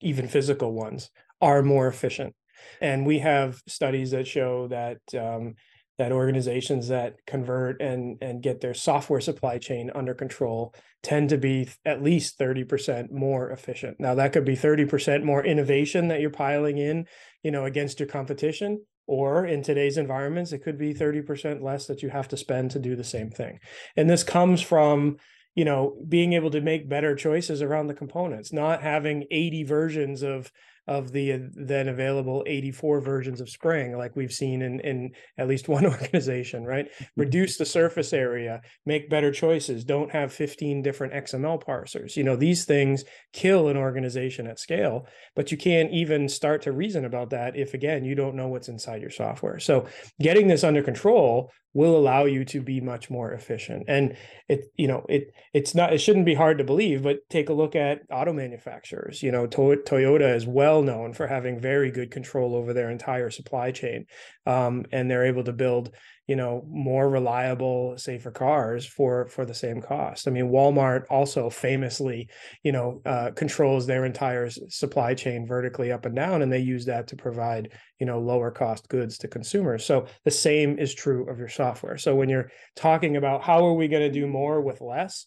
even 0.01 0.29
physical 0.29 0.73
ones, 0.73 1.11
are 1.41 1.63
more 1.63 1.89
efficient. 1.89 2.37
And 2.81 3.05
we 3.05 3.19
have 3.19 3.61
studies 3.67 4.13
that 4.13 4.29
show 4.29 4.69
that 4.69 4.99
um, 5.19 5.55
that 5.99 6.13
organizations 6.13 6.89
that 6.89 7.17
convert 7.27 7.81
and 7.81 8.19
and 8.23 8.43
get 8.43 8.61
their 8.61 8.75
software 8.75 9.21
supply 9.21 9.59
chain 9.59 9.91
under 9.95 10.15
control 10.15 10.75
tend 11.03 11.29
to 11.29 11.39
be 11.39 11.69
at 11.85 12.03
least 12.03 12.39
30% 12.39 13.11
more 13.11 13.51
efficient. 13.51 13.99
Now 13.99 14.15
that 14.15 14.33
could 14.33 14.45
be 14.45 14.57
30% 14.57 15.25
more 15.25 15.45
innovation 15.45 16.09
that 16.09 16.21
you're 16.21 16.31
piling 16.31 16.79
in, 16.79 17.07
you 17.43 17.51
know, 17.51 17.65
against 17.65 18.01
your 18.01 18.09
competition 18.09 18.85
or 19.07 19.45
in 19.45 19.63
today's 19.63 19.99
environments 19.99 20.53
it 20.53 20.63
could 20.63 20.79
be 20.79 20.95
30% 20.95 21.61
less 21.61 21.87
that 21.87 22.03
you 22.03 22.09
have 22.09 22.29
to 22.29 22.37
spend 22.37 22.71
to 22.71 22.79
do 22.79 22.97
the 22.97 23.05
same 23.05 23.31
thing. 23.31 23.59
And 23.97 24.09
this 24.09 24.25
comes 24.25 24.63
from 24.63 25.17
you 25.55 25.65
know 25.65 25.97
being 26.09 26.33
able 26.33 26.51
to 26.51 26.61
make 26.61 26.89
better 26.89 27.15
choices 27.15 27.61
around 27.61 27.87
the 27.87 27.95
components 27.95 28.53
not 28.55 28.83
having 28.83 29.25
80 29.31 29.65
versions 29.65 30.23
of 30.23 30.51
of 30.89 31.13
the 31.13 31.33
uh, 31.33 31.39
then 31.53 31.89
available 31.89 32.43
84 32.47 33.01
versions 33.01 33.41
of 33.41 33.49
Spring, 33.49 33.97
like 33.97 34.17
we've 34.17 34.33
seen 34.33 34.63
in, 34.63 34.81
in 34.81 35.11
at 35.39 35.49
least 35.49 35.69
one 35.69 35.87
organization, 35.87 36.65
right? 36.65 36.87
Mm-hmm. 36.87 37.21
Reduce 37.21 37.57
the 37.57 37.65
surface 37.65 38.13
area, 38.13 38.61
make 38.85 39.11
better 39.11 39.31
choices, 39.31 39.85
don't 39.85 40.11
have 40.11 40.33
15 40.33 40.83
different 40.83 41.13
XML 41.13 41.63
parsers. 41.63 42.17
You 42.17 42.25
know, 42.25 42.37
these 42.37 42.65
things 42.65 43.05
kill 43.33 43.69
an 43.69 43.77
organization 43.77 44.47
at 44.47 44.59
scale, 44.59 45.07
but 45.37 45.51
you 45.53 45.59
can't 45.59 45.93
even 45.93 46.29
start 46.29 46.63
to 46.63 46.73
reason 46.73 47.05
about 47.05 47.31
that 47.31 47.57
if, 47.57 47.75
again, 47.75 48.05
you 48.05 48.15
don't 48.15 48.37
know 48.37 48.49
what's 48.49 48.69
inside 48.69 49.01
your 49.01 49.11
software. 49.11 49.59
So 49.59 49.87
getting 50.21 50.49
this 50.49 50.65
under 50.65 50.83
control 50.83 51.51
will 51.75 51.97
allow 51.97 52.25
you 52.25 52.45
to 52.45 52.61
be 52.61 52.81
much 52.81 53.09
more 53.11 53.33
efficient 53.33 53.85
and 53.89 54.15
it 54.49 54.67
you 54.77 54.87
know 54.87 55.05
it 55.09 55.33
it's 55.55 55.75
not 55.75 55.93
it 55.93 55.99
shouldn't 55.99 56.27
be 56.27 56.35
hard 56.35 56.59
to 56.59 56.65
believe 56.65 57.03
but 57.03 57.19
take 57.31 57.49
a 57.49 57.53
look 57.53 57.75
at 57.75 58.01
auto 58.11 58.33
manufacturers 58.33 59.23
you 59.23 59.33
know 59.33 59.47
to- 59.47 59.83
toyota 59.87 60.29
as 60.29 60.47
well 60.47 60.72
known 60.81 61.13
for 61.13 61.27
having 61.27 61.61
very 61.61 61.91
good 61.91 62.11
control 62.11 62.55
over 62.55 62.73
their 62.73 62.91
entire 62.91 63.31
supply 63.31 63.71
chain 63.71 64.07
um, 64.47 64.85
and 64.93 65.11
they're 65.11 65.27
able 65.27 65.45
to 65.45 65.53
build 65.53 65.93
you 66.29 66.37
know 66.37 66.65
more 66.69 67.11
reliable 67.11 67.99
safer 67.99 68.31
cars 68.31 68.87
for 68.87 69.27
for 69.27 69.45
the 69.45 69.55
same 69.55 69.83
cost. 69.83 70.29
I 70.29 70.31
mean 70.31 70.51
walmart 70.51 71.03
also 71.11 71.51
famously 71.51 72.29
you 72.63 72.73
know 72.73 73.03
uh, 73.05 73.33
controls 73.33 73.87
their 73.87 74.05
entire 74.05 74.49
supply 74.49 75.15
chain 75.15 75.47
vertically 75.47 75.91
up 75.91 76.07
and 76.07 76.15
down 76.15 76.43
and 76.43 76.53
they 76.53 76.61
use 76.61 76.85
that 76.87 77.09
to 77.09 77.17
provide 77.17 77.73
you 77.99 78.07
know 78.07 78.21
lower 78.21 78.51
cost 78.51 78.89
goods 78.89 79.19
to 79.19 79.29
consumers. 79.29 79.85
So 79.85 80.07
the 80.25 80.31
same 80.31 80.79
is 80.79 80.95
true 80.95 81.29
of 81.29 81.39
your 81.39 81.49
software. 81.49 81.99
So 81.99 82.15
when 82.15 82.29
you're 82.29 82.51
talking 82.77 83.17
about 83.17 83.43
how 83.43 83.67
are 83.67 83.75
we 83.75 83.89
going 83.89 84.11
to 84.11 84.21
do 84.21 84.27
more 84.27 84.61
with 84.61 84.81
less 84.81 85.27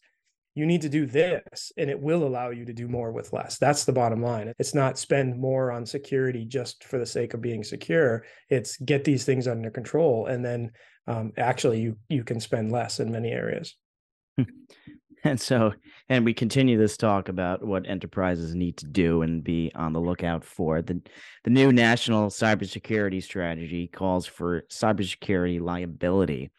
you 0.55 0.65
need 0.65 0.81
to 0.81 0.89
do 0.89 1.05
this 1.05 1.71
and 1.77 1.89
it 1.89 1.99
will 1.99 2.25
allow 2.25 2.49
you 2.49 2.65
to 2.65 2.73
do 2.73 2.87
more 2.87 3.11
with 3.11 3.33
less. 3.33 3.57
That's 3.57 3.83
the 3.83 3.91
bottom 3.91 4.23
line. 4.23 4.53
It's 4.57 4.73
not 4.73 4.97
spend 4.97 5.37
more 5.37 5.71
on 5.71 5.85
security 5.85 6.45
just 6.45 6.85
for 6.85 6.97
the 6.97 7.05
sake 7.05 7.33
of 7.33 7.41
being 7.41 7.63
secure. 7.63 8.23
It's 8.49 8.77
get 8.77 9.03
these 9.03 9.25
things 9.25 9.47
under 9.47 9.69
control 9.69 10.27
and 10.27 10.43
then 10.43 10.71
um, 11.07 11.33
actually 11.37 11.81
you 11.81 11.97
you 12.09 12.23
can 12.23 12.39
spend 12.39 12.71
less 12.71 12.99
in 12.99 13.11
many 13.11 13.29
areas. 13.29 13.75
And 15.25 15.41
so 15.41 15.73
and 16.07 16.23
we 16.23 16.35
continue 16.35 16.77
this 16.77 16.97
talk 16.97 17.29
about 17.29 17.65
what 17.65 17.89
enterprises 17.89 18.53
need 18.53 18.77
to 18.77 18.85
do 18.85 19.23
and 19.23 19.43
be 19.43 19.71
on 19.73 19.91
the 19.91 19.99
lookout 19.99 20.43
for. 20.43 20.83
The 20.83 21.01
the 21.43 21.49
new 21.49 21.71
national 21.71 22.29
cybersecurity 22.29 23.23
strategy 23.23 23.87
calls 23.87 24.27
for 24.27 24.61
cybersecurity 24.69 25.59
liability 25.59 26.51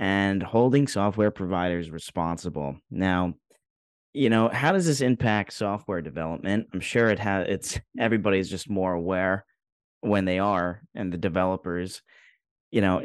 and 0.00 0.42
holding 0.42 0.88
software 0.88 1.30
providers 1.30 1.90
responsible. 1.90 2.74
Now, 2.90 3.34
you 4.14 4.30
know, 4.30 4.48
how 4.48 4.72
does 4.72 4.86
this 4.86 5.02
impact 5.02 5.52
software 5.52 6.00
development? 6.00 6.68
I'm 6.72 6.80
sure 6.80 7.10
it 7.10 7.18
has 7.20 7.46
it's 7.48 7.80
everybody's 7.98 8.48
just 8.48 8.68
more 8.68 8.94
aware 8.94 9.44
when 10.00 10.24
they 10.24 10.38
are 10.38 10.82
and 10.94 11.12
the 11.12 11.18
developers, 11.18 12.00
you 12.70 12.80
know, 12.80 13.04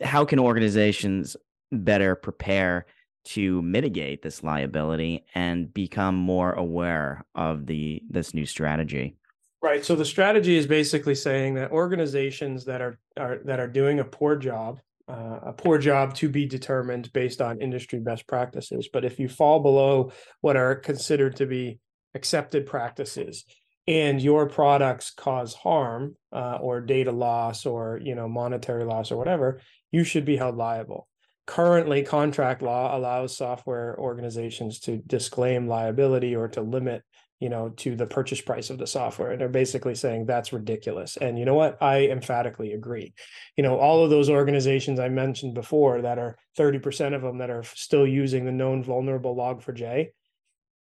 how 0.00 0.24
can 0.24 0.38
organizations 0.38 1.36
better 1.70 2.16
prepare 2.16 2.86
to 3.22 3.60
mitigate 3.60 4.22
this 4.22 4.42
liability 4.42 5.26
and 5.34 5.72
become 5.74 6.14
more 6.14 6.54
aware 6.54 7.22
of 7.34 7.66
the 7.66 8.02
this 8.08 8.32
new 8.32 8.46
strategy? 8.46 9.14
Right. 9.62 9.84
So 9.84 9.94
the 9.94 10.06
strategy 10.06 10.56
is 10.56 10.66
basically 10.66 11.14
saying 11.14 11.54
that 11.56 11.70
organizations 11.70 12.64
that 12.64 12.80
are, 12.80 12.98
are 13.18 13.40
that 13.44 13.60
are 13.60 13.68
doing 13.68 14.00
a 14.00 14.04
poor 14.04 14.36
job 14.36 14.80
uh, 15.10 15.48
a 15.48 15.52
poor 15.52 15.78
job 15.78 16.14
to 16.14 16.28
be 16.28 16.46
determined 16.46 17.12
based 17.12 17.40
on 17.40 17.60
industry 17.60 17.98
best 17.98 18.26
practices. 18.26 18.88
But 18.92 19.04
if 19.04 19.18
you 19.18 19.28
fall 19.28 19.60
below 19.60 20.12
what 20.40 20.56
are 20.56 20.74
considered 20.74 21.36
to 21.36 21.46
be 21.46 21.80
accepted 22.14 22.66
practices 22.66 23.44
and 23.86 24.22
your 24.22 24.48
products 24.48 25.10
cause 25.10 25.54
harm 25.54 26.16
uh, 26.32 26.58
or 26.60 26.80
data 26.80 27.12
loss 27.12 27.66
or 27.66 28.00
you 28.02 28.14
know 28.14 28.28
monetary 28.28 28.84
loss 28.84 29.10
or 29.10 29.16
whatever, 29.16 29.60
you 29.90 30.04
should 30.04 30.24
be 30.24 30.36
held 30.36 30.56
liable. 30.56 31.08
Currently, 31.46 32.04
contract 32.04 32.62
law 32.62 32.96
allows 32.96 33.36
software 33.36 33.98
organizations 33.98 34.78
to 34.80 34.98
disclaim 34.98 35.66
liability 35.66 36.36
or 36.36 36.46
to 36.48 36.60
limit 36.62 37.02
you 37.40 37.48
know, 37.48 37.70
to 37.70 37.96
the 37.96 38.06
purchase 38.06 38.40
price 38.40 38.68
of 38.68 38.78
the 38.78 38.86
software. 38.86 39.32
And 39.32 39.40
they're 39.40 39.48
basically 39.48 39.94
saying 39.94 40.26
that's 40.26 40.52
ridiculous. 40.52 41.16
And 41.16 41.38
you 41.38 41.46
know 41.46 41.54
what? 41.54 41.82
I 41.82 42.06
emphatically 42.08 42.72
agree. 42.72 43.14
You 43.56 43.64
know, 43.64 43.78
all 43.78 44.04
of 44.04 44.10
those 44.10 44.28
organizations 44.28 45.00
I 45.00 45.08
mentioned 45.08 45.54
before 45.54 46.02
that 46.02 46.18
are 46.18 46.36
30% 46.58 47.14
of 47.14 47.22
them 47.22 47.38
that 47.38 47.50
are 47.50 47.64
still 47.64 48.06
using 48.06 48.44
the 48.44 48.52
known 48.52 48.84
vulnerable 48.84 49.34
log4j, 49.34 50.10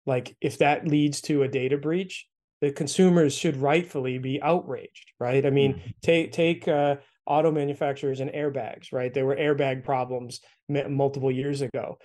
like 0.07 0.35
if 0.41 0.59
that 0.59 0.89
leads 0.89 1.21
to 1.23 1.43
a 1.43 1.49
data 1.49 1.77
breach, 1.77 2.27
the 2.63 2.73
consumers 2.73 3.35
should 3.37 3.59
rightfully 3.59 4.19
be 4.19 4.41
outraged, 4.41 5.13
right? 5.21 5.45
I 5.45 5.51
mean, 5.51 5.75
mm-hmm. 5.75 5.91
take 6.03 6.33
take 6.33 6.67
uh, 6.67 6.97
auto 7.27 7.51
manufacturers 7.51 8.21
and 8.21 8.31
airbags, 8.31 8.93
right? 8.93 9.13
There 9.13 9.27
were 9.27 9.37
airbag 9.37 9.85
problems 9.85 10.41
multiple 10.69 11.31
years 11.31 11.61
ago. 11.61 11.99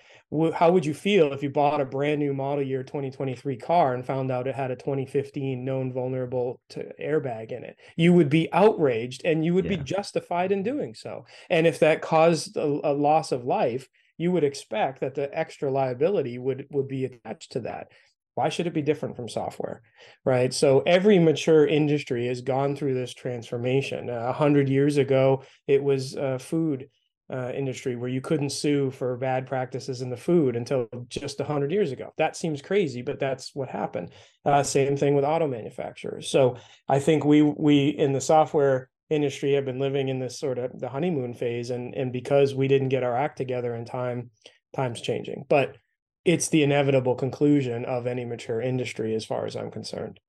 How 0.53 0.71
would 0.71 0.85
you 0.85 0.93
feel 0.93 1.33
if 1.33 1.43
you 1.43 1.49
bought 1.49 1.81
a 1.81 1.85
brand 1.85 2.19
new 2.19 2.33
model 2.33 2.63
year 2.63 2.83
2023 2.83 3.57
car 3.57 3.93
and 3.93 4.05
found 4.05 4.31
out 4.31 4.47
it 4.47 4.55
had 4.55 4.71
a 4.71 4.75
2015 4.75 5.63
known 5.63 5.93
vulnerable 5.93 6.59
to 6.69 6.91
airbag 7.01 7.51
in 7.51 7.63
it? 7.63 7.77
You 7.95 8.13
would 8.13 8.29
be 8.29 8.51
outraged 8.53 9.21
and 9.25 9.45
you 9.45 9.53
would 9.53 9.65
yeah. 9.65 9.77
be 9.77 9.83
justified 9.83 10.51
in 10.51 10.63
doing 10.63 10.95
so. 10.95 11.25
And 11.49 11.67
if 11.67 11.79
that 11.79 12.01
caused 12.01 12.57
a, 12.57 12.63
a 12.63 12.93
loss 12.93 13.31
of 13.31 13.45
life, 13.45 13.87
you 14.17 14.31
would 14.31 14.43
expect 14.43 15.01
that 15.01 15.15
the 15.15 15.35
extra 15.37 15.71
liability 15.71 16.37
would 16.37 16.67
would 16.69 16.87
be 16.87 17.05
attached 17.05 17.53
to 17.53 17.61
that 17.61 17.87
why 18.35 18.50
should 18.50 18.67
it 18.67 18.73
be 18.73 18.81
different 18.81 19.15
from 19.15 19.29
software 19.29 19.81
right 20.25 20.53
so 20.53 20.81
every 20.85 21.19
mature 21.19 21.67
industry 21.67 22.27
has 22.27 22.41
gone 22.41 22.75
through 22.75 22.93
this 22.93 23.13
transformation 23.13 24.09
a 24.09 24.13
uh, 24.13 24.33
hundred 24.33 24.69
years 24.69 24.97
ago 24.97 25.43
it 25.67 25.83
was 25.83 26.15
uh, 26.15 26.38
food 26.38 26.88
uh, 27.31 27.51
industry 27.55 27.95
where 27.95 28.09
you 28.09 28.19
couldn't 28.19 28.50
sue 28.50 28.91
for 28.91 29.15
bad 29.15 29.47
practices 29.47 30.01
in 30.01 30.09
the 30.09 30.17
food 30.17 30.55
until 30.55 30.89
just 31.07 31.39
100 31.39 31.71
years 31.71 31.91
ago. 31.93 32.11
That 32.17 32.35
seems 32.35 32.61
crazy, 32.61 33.01
but 33.01 33.19
that's 33.19 33.55
what 33.55 33.69
happened. 33.69 34.11
Uh, 34.43 34.63
same 34.63 34.97
thing 34.97 35.15
with 35.15 35.23
auto 35.23 35.47
manufacturers. 35.47 36.29
So 36.29 36.57
I 36.89 37.00
think 37.00 37.23
we 37.23 37.41
we 37.41 37.89
in 37.89 38.11
the 38.11 38.19
software 38.19 38.89
industry 39.09 39.53
have 39.53 39.65
been 39.65 39.79
living 39.79 40.09
in 40.09 40.19
this 40.19 40.39
sort 40.39 40.57
of 40.57 40.77
the 40.77 40.89
honeymoon 40.89 41.33
phase, 41.33 41.69
and 41.69 41.95
and 41.95 42.11
because 42.11 42.53
we 42.53 42.67
didn't 42.67 42.89
get 42.89 43.03
our 43.03 43.15
act 43.15 43.38
together 43.38 43.75
in 43.75 43.85
time, 43.85 44.31
time's 44.75 45.00
changing. 45.00 45.45
But 45.47 45.77
it's 46.23 46.49
the 46.49 46.63
inevitable 46.63 47.15
conclusion 47.15 47.85
of 47.85 48.07
any 48.07 48.25
mature 48.25 48.61
industry, 48.61 49.15
as 49.15 49.25
far 49.25 49.45
as 49.45 49.55
I'm 49.55 49.71
concerned. 49.71 50.19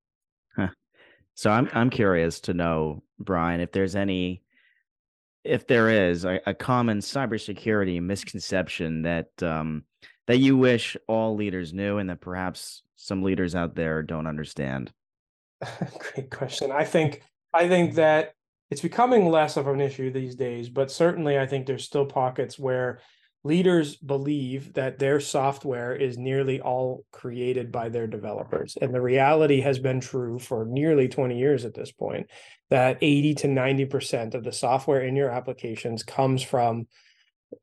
Huh. 0.57 0.69
So 1.35 1.51
I'm 1.51 1.69
I'm 1.73 1.91
curious 1.91 2.41
to 2.41 2.55
know, 2.55 3.03
Brian, 3.19 3.61
if 3.61 3.73
there's 3.73 3.97
any 3.97 4.43
if 5.45 5.67
there 5.67 5.89
is 5.89 6.25
a, 6.25 6.41
a 6.47 6.55
common 6.55 6.99
cybersecurity 6.99 8.01
misconception 8.01 9.03
that 9.03 9.31
um, 9.43 9.85
that 10.27 10.39
you 10.39 10.57
wish 10.57 10.97
all 11.09 11.35
leaders 11.35 11.73
knew 11.73 11.99
and 11.99 12.09
that 12.11 12.21
perhaps 12.21 12.83
some 12.97 13.23
leaders 13.23 13.55
out 13.55 13.75
there 13.75 14.03
don't 14.03 14.27
understand? 14.27 14.93
Great 15.99 16.31
question. 16.31 16.71
I 16.71 16.85
think 16.85 17.23
I 17.53 17.69
think 17.69 17.95
that 17.95 18.35
it's 18.71 18.81
becoming 18.81 19.29
less 19.29 19.57
of 19.57 19.67
an 19.67 19.81
issue 19.81 20.11
these 20.11 20.35
days, 20.35 20.69
but 20.69 20.91
certainly 20.91 21.39
I 21.39 21.47
think 21.47 21.67
there's 21.67 21.85
still 21.85 22.07
pockets 22.07 22.59
where 22.59 23.01
leaders 23.45 23.97
believe 23.97 24.75
that 24.75 24.99
their 24.99 25.19
software 25.19 25.95
is 25.95 26.17
nearly 26.17 26.61
all 26.61 27.05
created 27.11 27.73
by 27.73 27.89
their 27.89 28.07
developers. 28.07 28.77
And 28.81 28.95
the 28.95 29.01
reality 29.01 29.61
has 29.61 29.79
been 29.79 30.01
true 30.01 30.39
for 30.39 30.65
nearly 30.65 31.09
20 31.09 31.37
years 31.37 31.65
at 31.65 31.75
this 31.75 31.91
point 31.91 32.29
that 32.71 32.99
80 33.01 33.35
to 33.35 33.49
90% 33.49 34.35
of 34.35 34.45
the 34.45 34.53
software 34.53 35.03
in 35.03 35.17
your 35.17 35.31
applications 35.31 36.05
comes 36.05 36.43
from 36.43 36.87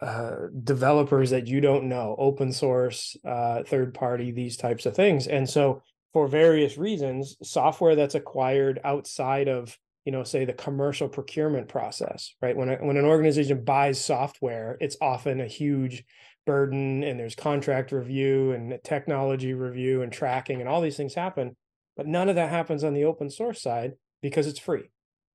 uh, 0.02 0.36
developers 0.64 1.30
that 1.32 1.48
you 1.48 1.62
don't 1.62 1.90
know, 1.90 2.16
open 2.20 2.52
source, 2.52 3.16
uh, 3.26 3.64
third 3.64 3.94
party, 3.94 4.32
these 4.32 4.58
types 4.58 4.86
of 4.86 4.96
things. 4.96 5.28
And 5.28 5.50
so, 5.50 5.82
for 6.14 6.28
various 6.28 6.78
reasons, 6.78 7.38
software 7.44 7.96
that's 7.96 8.16
acquired 8.16 8.80
outside 8.84 9.48
of 9.48 9.78
you 10.10 10.12
know 10.12 10.24
say 10.24 10.44
the 10.44 10.54
commercial 10.54 11.08
procurement 11.08 11.68
process 11.68 12.34
right? 12.42 12.58
When 12.58 12.70
a, 12.70 12.78
when 12.78 12.98
an 12.98 13.06
organization 13.06 13.64
buys 13.64 14.04
software 14.04 14.76
it's 14.82 14.98
often 15.00 15.40
a 15.40 15.46
huge 15.46 16.04
burden 16.48 17.04
and 17.04 17.20
there's 17.20 17.36
contract 17.36 17.92
review 17.92 18.54
and 18.54 18.80
technology 18.84 19.54
review 19.54 20.02
and 20.02 20.12
tracking 20.12 20.62
and 20.62 20.68
all 20.68 20.82
these 20.82 20.98
things 20.98 21.14
happen 21.14 21.56
but 21.96 22.08
none 22.08 22.28
of 22.28 22.38
that 22.38 22.50
happens 22.50 22.84
on 22.84 22.96
the 22.96 23.04
open 23.04 23.30
source 23.30 23.62
side 23.62 23.92
because 24.24 24.48
it's 24.48 24.58
free 24.58 24.90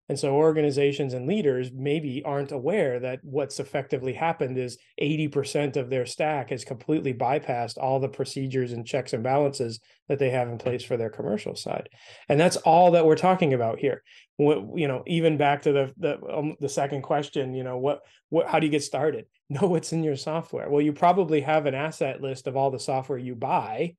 and 0.09 0.19
so 0.19 0.35
organizations 0.35 1.15
and 1.15 1.27
leaders 1.27 1.71
maybe 1.73 2.23
aren't 2.25 2.53
aware 2.53 3.01
that 3.01 3.21
what's 3.23 3.59
effectively 3.59 4.13
happened 4.13 4.59
is 4.59 4.77
80% 5.01 5.77
of 5.77 5.89
their 5.89 6.05
stack 6.05 6.51
has 6.51 6.65
completely 6.65 7.15
bypassed 7.15 7.79
all 7.79 7.99
the 8.01 8.09
procedures 8.09 8.73
and 8.73 8.87
checks 8.87 9.15
and 9.15 9.23
balances 9.23 9.81
that 10.09 10.19
they 10.19 10.29
have 10.29 10.49
in 10.49 10.59
place 10.59 10.85
for 10.85 10.99
their 10.99 11.09
commercial 11.09 11.57
side. 11.57 11.89
And 12.29 12.39
that's 12.39 12.59
all 12.59 12.91
that 12.91 13.07
we're 13.07 13.17
talking 13.17 13.55
about 13.55 13.79
here. 13.79 14.03
What, 14.37 14.79
you 14.79 14.89
know, 14.89 15.05
even 15.07 15.37
back 15.39 15.63
to 15.63 15.73
the 15.73 15.93
the 15.97 16.21
um, 16.29 16.57
the 16.61 16.69
second 16.69 17.03
question, 17.03 17.55
you 17.55 17.65
know, 17.65 17.79
what 17.79 18.01
what 18.29 18.49
how 18.49 18.59
do 18.59 18.67
you 18.67 18.73
get 18.73 18.83
started? 18.83 19.27
Know 19.51 19.69
what's 19.69 19.93
in 19.93 20.03
your 20.03 20.17
software. 20.17 20.71
Well, 20.71 20.81
you 20.81 20.95
probably 20.95 21.43
have 21.43 21.67
an 21.67 21.75
asset 21.75 22.23
list 22.23 22.47
of 22.47 22.57
all 22.57 22.71
the 22.71 22.79
software 22.79 23.19
you 23.19 23.35
buy 23.35 23.95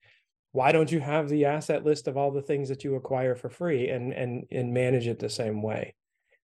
why 0.56 0.72
don't 0.72 0.92
you 0.92 1.02
have 1.02 1.28
the 1.28 1.44
asset 1.44 1.84
list 1.84 2.08
of 2.08 2.16
all 2.16 2.32
the 2.32 2.42
things 2.42 2.70
that 2.70 2.86
you 2.86 2.96
acquire 2.96 3.36
for 3.36 3.50
free 3.50 3.90
and 3.90 4.14
and 4.14 4.46
and 4.52 4.74
manage 4.74 5.06
it 5.06 5.20
the 5.20 5.30
same 5.30 5.62
way? 5.62 5.94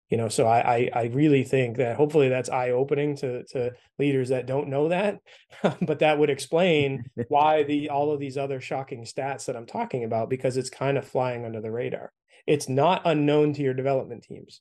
You 0.09 0.17
know 0.17 0.27
so 0.27 0.45
i 0.45 0.59
i, 0.75 0.89
I 0.93 1.03
really 1.05 1.45
think 1.45 1.77
that 1.77 1.95
hopefully 1.95 2.27
that's 2.27 2.49
eye-opening 2.49 3.15
to 3.17 3.45
to 3.45 3.71
leaders 3.97 4.27
that 4.27 4.45
don't 4.45 4.67
know 4.67 4.89
that 4.89 5.19
but 5.81 5.99
that 5.99 6.19
would 6.19 6.29
explain 6.29 7.05
why 7.29 7.63
the 7.63 7.89
all 7.89 8.11
of 8.11 8.19
these 8.19 8.37
other 8.37 8.59
shocking 8.59 9.05
stats 9.05 9.45
that 9.45 9.55
i'm 9.55 9.65
talking 9.65 10.03
about 10.03 10.29
because 10.29 10.57
it's 10.57 10.69
kind 10.69 10.97
of 10.97 11.07
flying 11.07 11.45
under 11.45 11.61
the 11.61 11.71
radar. 11.71 12.11
It's 12.45 12.67
not 12.67 13.03
unknown 13.05 13.53
to 13.53 13.61
your 13.61 13.73
development 13.73 14.23
teams 14.23 14.59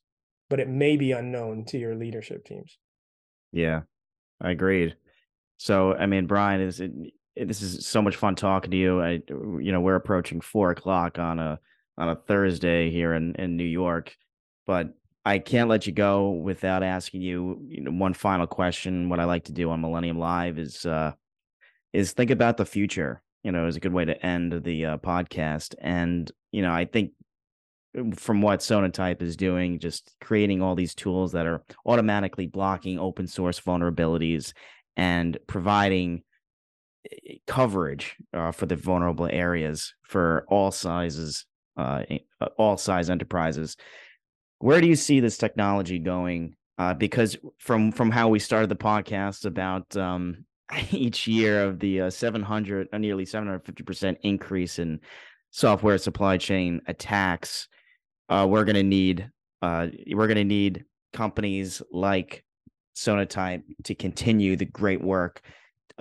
but 0.48 0.60
it 0.60 0.68
may 0.68 0.96
be 0.96 1.10
unknown 1.10 1.64
to 1.66 1.78
your 1.78 1.96
leadership 1.96 2.44
teams. 2.44 2.78
Yeah 3.50 3.80
i 4.40 4.52
agreed. 4.52 4.94
So 5.56 5.94
i 5.94 6.06
mean 6.06 6.28
brian 6.28 6.60
is 6.60 6.78
it 6.78 6.92
this 7.36 7.62
is 7.62 7.86
so 7.86 8.02
much 8.02 8.16
fun 8.16 8.34
talking 8.34 8.70
to 8.70 8.76
you. 8.76 9.00
I, 9.00 9.22
you 9.28 9.72
know, 9.72 9.80
we're 9.80 9.96
approaching 9.96 10.40
four 10.40 10.70
o'clock 10.70 11.18
on 11.18 11.38
a 11.38 11.58
on 11.96 12.08
a 12.08 12.16
Thursday 12.16 12.90
here 12.90 13.14
in 13.14 13.34
in 13.36 13.56
New 13.56 13.64
York, 13.64 14.16
but 14.66 14.94
I 15.24 15.38
can't 15.38 15.68
let 15.68 15.86
you 15.86 15.92
go 15.92 16.30
without 16.30 16.82
asking 16.82 17.20
you, 17.22 17.62
you 17.68 17.82
know, 17.82 17.90
one 17.90 18.14
final 18.14 18.46
question. 18.46 19.08
What 19.08 19.20
I 19.20 19.24
like 19.24 19.44
to 19.44 19.52
do 19.52 19.70
on 19.70 19.80
Millennium 19.80 20.18
Live 20.18 20.58
is 20.58 20.86
uh, 20.86 21.12
is 21.92 22.12
think 22.12 22.30
about 22.30 22.56
the 22.56 22.64
future. 22.64 23.22
You 23.42 23.52
know, 23.52 23.66
is 23.66 23.76
a 23.76 23.80
good 23.80 23.92
way 23.92 24.04
to 24.04 24.26
end 24.26 24.64
the 24.64 24.84
uh, 24.84 24.98
podcast. 24.98 25.74
And 25.80 26.30
you 26.52 26.62
know, 26.62 26.72
I 26.72 26.84
think 26.84 27.12
um, 27.98 28.12
from 28.12 28.42
what 28.42 28.60
Sonatype 28.60 29.22
is 29.22 29.36
doing, 29.36 29.78
just 29.78 30.14
creating 30.20 30.62
all 30.62 30.74
these 30.74 30.94
tools 30.94 31.32
that 31.32 31.46
are 31.46 31.62
automatically 31.86 32.46
blocking 32.46 32.98
open 32.98 33.26
source 33.26 33.60
vulnerabilities 33.60 34.52
and 34.96 35.38
providing 35.46 36.22
coverage 37.46 38.16
uh, 38.34 38.52
for 38.52 38.66
the 38.66 38.76
vulnerable 38.76 39.28
areas 39.30 39.94
for 40.02 40.44
all 40.48 40.70
sizes, 40.70 41.46
uh, 41.76 42.02
uh, 42.40 42.46
all 42.58 42.76
size 42.76 43.10
enterprises. 43.10 43.76
Where 44.58 44.80
do 44.80 44.86
you 44.86 44.96
see 44.96 45.20
this 45.20 45.38
technology 45.38 45.98
going? 45.98 46.54
Uh, 46.78 46.94
because 46.94 47.36
from 47.58 47.92
from 47.92 48.10
how 48.10 48.28
we 48.28 48.38
started 48.38 48.70
the 48.70 48.76
podcast 48.76 49.44
about 49.44 49.96
um, 49.96 50.44
each 50.90 51.26
year 51.26 51.64
of 51.64 51.78
the 51.78 52.02
uh, 52.02 52.10
700, 52.10 52.88
uh, 52.92 52.98
nearly 52.98 53.24
750 53.24 53.82
percent 53.82 54.18
increase 54.22 54.78
in 54.78 55.00
software 55.50 55.98
supply 55.98 56.36
chain 56.36 56.80
attacks, 56.86 57.68
uh, 58.28 58.46
we're 58.48 58.64
going 58.64 58.76
to 58.76 58.82
need 58.82 59.30
we're 59.62 60.26
going 60.26 60.36
to 60.36 60.44
need 60.44 60.84
companies 61.12 61.82
like 61.92 62.44
Sonatype 62.96 63.62
to 63.84 63.94
continue 63.94 64.56
the 64.56 64.64
great 64.64 65.02
work 65.02 65.42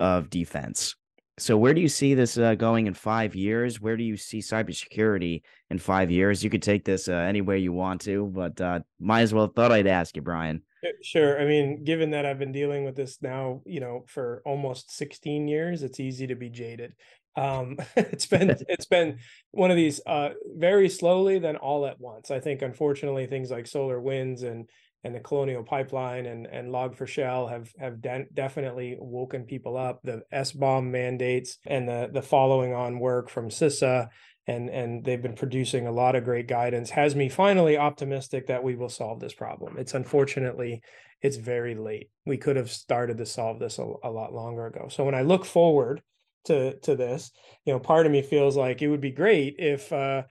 of 0.00 0.30
defense. 0.30 0.96
So, 1.38 1.56
where 1.56 1.72
do 1.72 1.80
you 1.80 1.88
see 1.88 2.12
this 2.12 2.36
uh, 2.36 2.54
going 2.54 2.86
in 2.86 2.92
five 2.92 3.34
years? 3.34 3.80
Where 3.80 3.96
do 3.96 4.04
you 4.04 4.16
see 4.16 4.40
cybersecurity 4.40 5.40
in 5.70 5.78
five 5.78 6.10
years? 6.10 6.44
You 6.44 6.50
could 6.50 6.62
take 6.62 6.84
this 6.84 7.08
uh, 7.08 7.12
any 7.12 7.40
way 7.40 7.58
you 7.58 7.72
want 7.72 8.02
to, 8.02 8.26
but 8.26 8.60
uh, 8.60 8.80
might 8.98 9.22
as 9.22 9.32
well 9.32 9.46
thought 9.46 9.72
I'd 9.72 9.86
ask 9.86 10.16
you, 10.16 10.22
Brian. 10.22 10.62
Sure. 11.02 11.40
I 11.40 11.46
mean, 11.46 11.84
given 11.84 12.10
that 12.10 12.26
I've 12.26 12.38
been 12.38 12.52
dealing 12.52 12.84
with 12.84 12.94
this 12.94 13.22
now, 13.22 13.62
you 13.64 13.80
know, 13.80 14.04
for 14.06 14.42
almost 14.44 14.94
16 14.96 15.48
years, 15.48 15.82
it's 15.82 16.00
easy 16.00 16.26
to 16.26 16.34
be 16.34 16.50
jaded. 16.50 16.94
Um, 17.36 17.78
it's 17.96 18.26
been 18.26 18.50
it's 18.68 18.86
been 18.86 19.18
one 19.52 19.70
of 19.70 19.76
these 19.76 20.00
uh, 20.06 20.30
very 20.56 20.90
slowly, 20.90 21.38
then 21.38 21.56
all 21.56 21.86
at 21.86 22.00
once. 22.00 22.30
I 22.30 22.40
think, 22.40 22.62
unfortunately, 22.62 23.26
things 23.26 23.50
like 23.50 23.64
SolarWinds 23.64 24.42
and 24.42 24.68
and 25.02 25.14
the 25.14 25.20
Colonial 25.20 25.62
Pipeline 25.62 26.26
and 26.26 26.46
and 26.46 26.68
Log4Shell 26.68 27.50
have 27.50 27.72
have 27.78 28.00
de- 28.00 28.26
definitely 28.34 28.96
woken 29.00 29.44
people 29.44 29.76
up. 29.76 30.00
The 30.02 30.22
SBOM 30.32 30.90
mandates 30.90 31.58
and 31.66 31.88
the 31.88 32.10
the 32.12 32.22
following 32.22 32.74
on 32.74 32.98
work 32.98 33.30
from 33.30 33.48
CISA 33.48 34.08
and 34.46 34.68
and 34.68 35.04
they've 35.04 35.22
been 35.22 35.34
producing 35.34 35.86
a 35.86 35.92
lot 35.92 36.16
of 36.16 36.24
great 36.24 36.48
guidance 36.48 36.90
has 36.90 37.14
me 37.14 37.28
finally 37.28 37.76
optimistic 37.76 38.46
that 38.48 38.62
we 38.62 38.74
will 38.74 38.88
solve 38.88 39.20
this 39.20 39.34
problem. 39.34 39.76
It's 39.78 39.94
unfortunately 39.94 40.82
it's 41.22 41.36
very 41.36 41.74
late. 41.74 42.10
We 42.26 42.38
could 42.38 42.56
have 42.56 42.70
started 42.70 43.18
to 43.18 43.26
solve 43.26 43.58
this 43.58 43.78
a, 43.78 43.92
a 44.02 44.10
lot 44.10 44.32
longer 44.32 44.66
ago. 44.66 44.88
So 44.88 45.04
when 45.04 45.14
I 45.14 45.22
look 45.22 45.44
forward 45.44 46.02
to 46.46 46.78
to 46.80 46.96
this, 46.96 47.30
you 47.64 47.72
know, 47.72 47.78
part 47.78 48.06
of 48.06 48.12
me 48.12 48.22
feels 48.22 48.56
like 48.56 48.82
it 48.82 48.88
would 48.88 49.00
be 49.00 49.12
great 49.12 49.56
if 49.58 49.92
uh, 49.92 50.22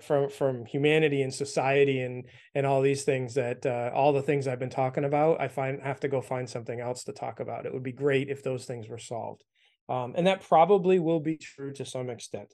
from 0.00 0.28
from 0.30 0.64
humanity 0.66 1.22
and 1.22 1.32
society 1.32 2.00
and 2.00 2.24
and 2.54 2.66
all 2.66 2.80
these 2.80 3.04
things 3.04 3.34
that 3.34 3.64
uh, 3.66 3.90
all 3.94 4.12
the 4.12 4.22
things 4.22 4.46
I've 4.46 4.58
been 4.58 4.70
talking 4.70 5.04
about, 5.04 5.40
I 5.40 5.48
find 5.48 5.82
have 5.82 6.00
to 6.00 6.08
go 6.08 6.20
find 6.20 6.48
something 6.48 6.80
else 6.80 7.04
to 7.04 7.12
talk 7.12 7.40
about. 7.40 7.66
It 7.66 7.72
would 7.72 7.82
be 7.82 7.92
great 7.92 8.28
if 8.28 8.42
those 8.42 8.64
things 8.64 8.88
were 8.88 8.98
solved, 8.98 9.44
um, 9.88 10.14
and 10.16 10.26
that 10.26 10.42
probably 10.42 10.98
will 10.98 11.20
be 11.20 11.36
true 11.36 11.72
to 11.74 11.84
some 11.84 12.10
extent. 12.10 12.52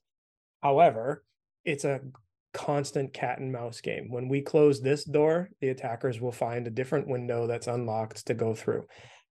However, 0.62 1.25
it's 1.64 1.85
a 1.85 2.01
constant 2.55 3.12
cat 3.12 3.38
and 3.38 3.53
mouse 3.53 3.81
game. 3.81 4.11
When 4.11 4.29
we 4.29 4.41
close 4.41 4.81
this 4.81 5.05
door, 5.05 5.51
the 5.61 5.69
attackers 5.69 6.21
will 6.21 6.33
find 6.33 6.67
a 6.67 6.71
different 6.71 7.07
window 7.07 7.47
that's 7.47 7.67
unlocked 7.67 8.27
to 8.27 8.35
go 8.35 8.55
through 8.55 8.87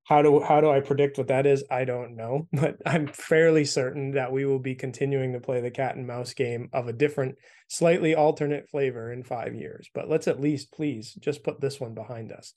how 0.08 0.22
do 0.22 0.40
how 0.40 0.62
do 0.62 0.70
I 0.70 0.80
predict 0.80 1.18
what 1.18 1.28
that 1.28 1.46
is? 1.46 1.66
I 1.70 1.84
don't 1.84 2.16
know, 2.16 2.48
but 2.54 2.78
I'm 2.86 3.08
fairly 3.08 3.66
certain 3.66 4.12
that 4.12 4.32
we 4.32 4.46
will 4.46 4.60
be 4.60 4.74
continuing 4.74 5.34
to 5.34 5.42
play 5.42 5.60
the 5.60 5.70
cat 5.70 5.96
and 5.96 6.08
mouse 6.08 6.34
game 6.34 6.70
of 6.72 6.88
a 6.88 6.94
different, 6.94 7.36
slightly 7.68 8.16
alternate 8.16 8.70
flavor 8.70 9.12
in 9.12 9.24
five 9.24 9.54
years. 9.54 9.90
But 9.94 10.10
let's 10.10 10.28
at 10.28 10.40
least 10.40 10.72
please 10.72 11.14
just 11.20 11.44
put 11.44 11.60
this 11.60 11.80
one 11.80 11.94
behind 11.94 12.32
us. 12.32 12.54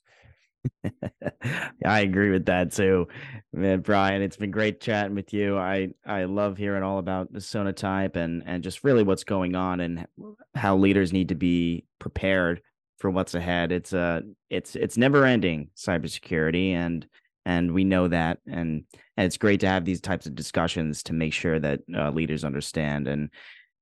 I 1.85 2.01
agree 2.01 2.29
with 2.29 2.45
that 2.45 2.71
too, 2.71 3.09
man. 3.51 3.81
Brian, 3.81 4.21
it's 4.21 4.37
been 4.37 4.51
great 4.51 4.79
chatting 4.79 5.15
with 5.15 5.33
you. 5.33 5.57
I 5.57 5.89
I 6.05 6.23
love 6.25 6.57
hearing 6.57 6.83
all 6.83 6.99
about 6.99 7.33
the 7.33 7.39
Sonatype 7.39 8.15
and 8.15 8.43
and 8.45 8.63
just 8.63 8.85
really 8.85 9.03
what's 9.03 9.25
going 9.25 9.55
on 9.55 9.81
and 9.81 10.07
how 10.55 10.77
leaders 10.77 11.11
need 11.11 11.29
to 11.29 11.35
be 11.35 11.83
prepared 11.99 12.61
for 12.99 13.09
what's 13.09 13.35
ahead. 13.35 13.73
It's 13.73 13.91
a 13.91 13.99
uh, 13.99 14.21
it's 14.49 14.77
it's 14.77 14.95
never 14.95 15.25
ending 15.25 15.71
cybersecurity 15.75 16.71
and 16.71 17.05
and 17.45 17.73
we 17.73 17.83
know 17.83 18.07
that 18.07 18.39
and, 18.45 18.83
and 19.17 19.25
it's 19.25 19.37
great 19.37 19.59
to 19.61 19.67
have 19.67 19.85
these 19.85 20.01
types 20.01 20.25
of 20.25 20.35
discussions 20.35 21.03
to 21.03 21.13
make 21.13 21.33
sure 21.33 21.59
that 21.59 21.81
uh, 21.95 22.09
leaders 22.11 22.43
understand 22.43 23.07
and 23.07 23.29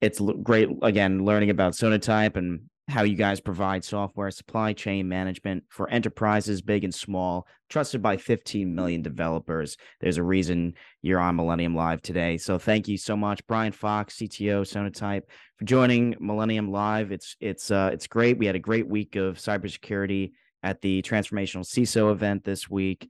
it's 0.01 0.21
l- 0.21 0.33
great 0.33 0.69
again 0.81 1.25
learning 1.25 1.49
about 1.49 1.73
sonatype 1.73 2.35
and 2.37 2.61
how 2.89 3.03
you 3.03 3.15
guys 3.15 3.39
provide 3.39 3.83
software 3.83 4.31
supply 4.31 4.73
chain 4.73 5.07
management 5.07 5.63
for 5.69 5.89
enterprises 5.89 6.61
big 6.61 6.83
and 6.83 6.93
small 6.93 7.47
trusted 7.69 8.01
by 8.01 8.17
15 8.17 8.73
million 8.73 9.03
developers. 9.03 9.77
There's 10.01 10.17
a 10.17 10.23
reason 10.23 10.73
you're 11.03 11.19
on 11.19 11.35
millennium 11.35 11.75
live 11.75 12.01
today. 12.01 12.37
So 12.37 12.57
thank 12.57 12.87
you 12.87 12.97
so 12.97 13.15
much 13.15 13.45
brian 13.47 13.71
fox 13.71 14.15
cto 14.15 14.61
sonatype 14.61 15.23
for 15.57 15.65
joining 15.65 16.15
millennium 16.19 16.71
live. 16.71 17.11
It's 17.11 17.35
it's 17.39 17.71
uh 17.71 17.91
it's 17.93 18.07
great. 18.07 18.37
We 18.37 18.47
had 18.47 18.55
a 18.55 18.59
great 18.59 18.87
week 18.87 19.15
of 19.15 19.37
cybersecurity 19.37 20.31
at 20.63 20.81
the 20.81 21.01
transformational 21.03 21.65
ciso 21.65 22.11
event 22.11 22.43
this 22.43 22.69
week 22.69 23.09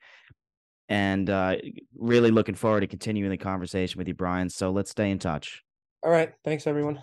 and 0.89 1.29
uh, 1.29 1.55
really 1.95 2.31
looking 2.31 2.55
forward 2.55 2.81
to 2.81 2.87
continuing 2.87 3.29
the 3.29 3.37
conversation 3.37 3.97
with 3.97 4.07
you, 4.07 4.15
Brian. 4.15 4.49
So 4.49 4.71
let's 4.71 4.91
stay 4.91 5.11
in 5.11 5.19
touch. 5.19 5.63
All 6.03 6.11
right. 6.11 6.33
Thanks, 6.43 6.67
everyone. 6.67 7.01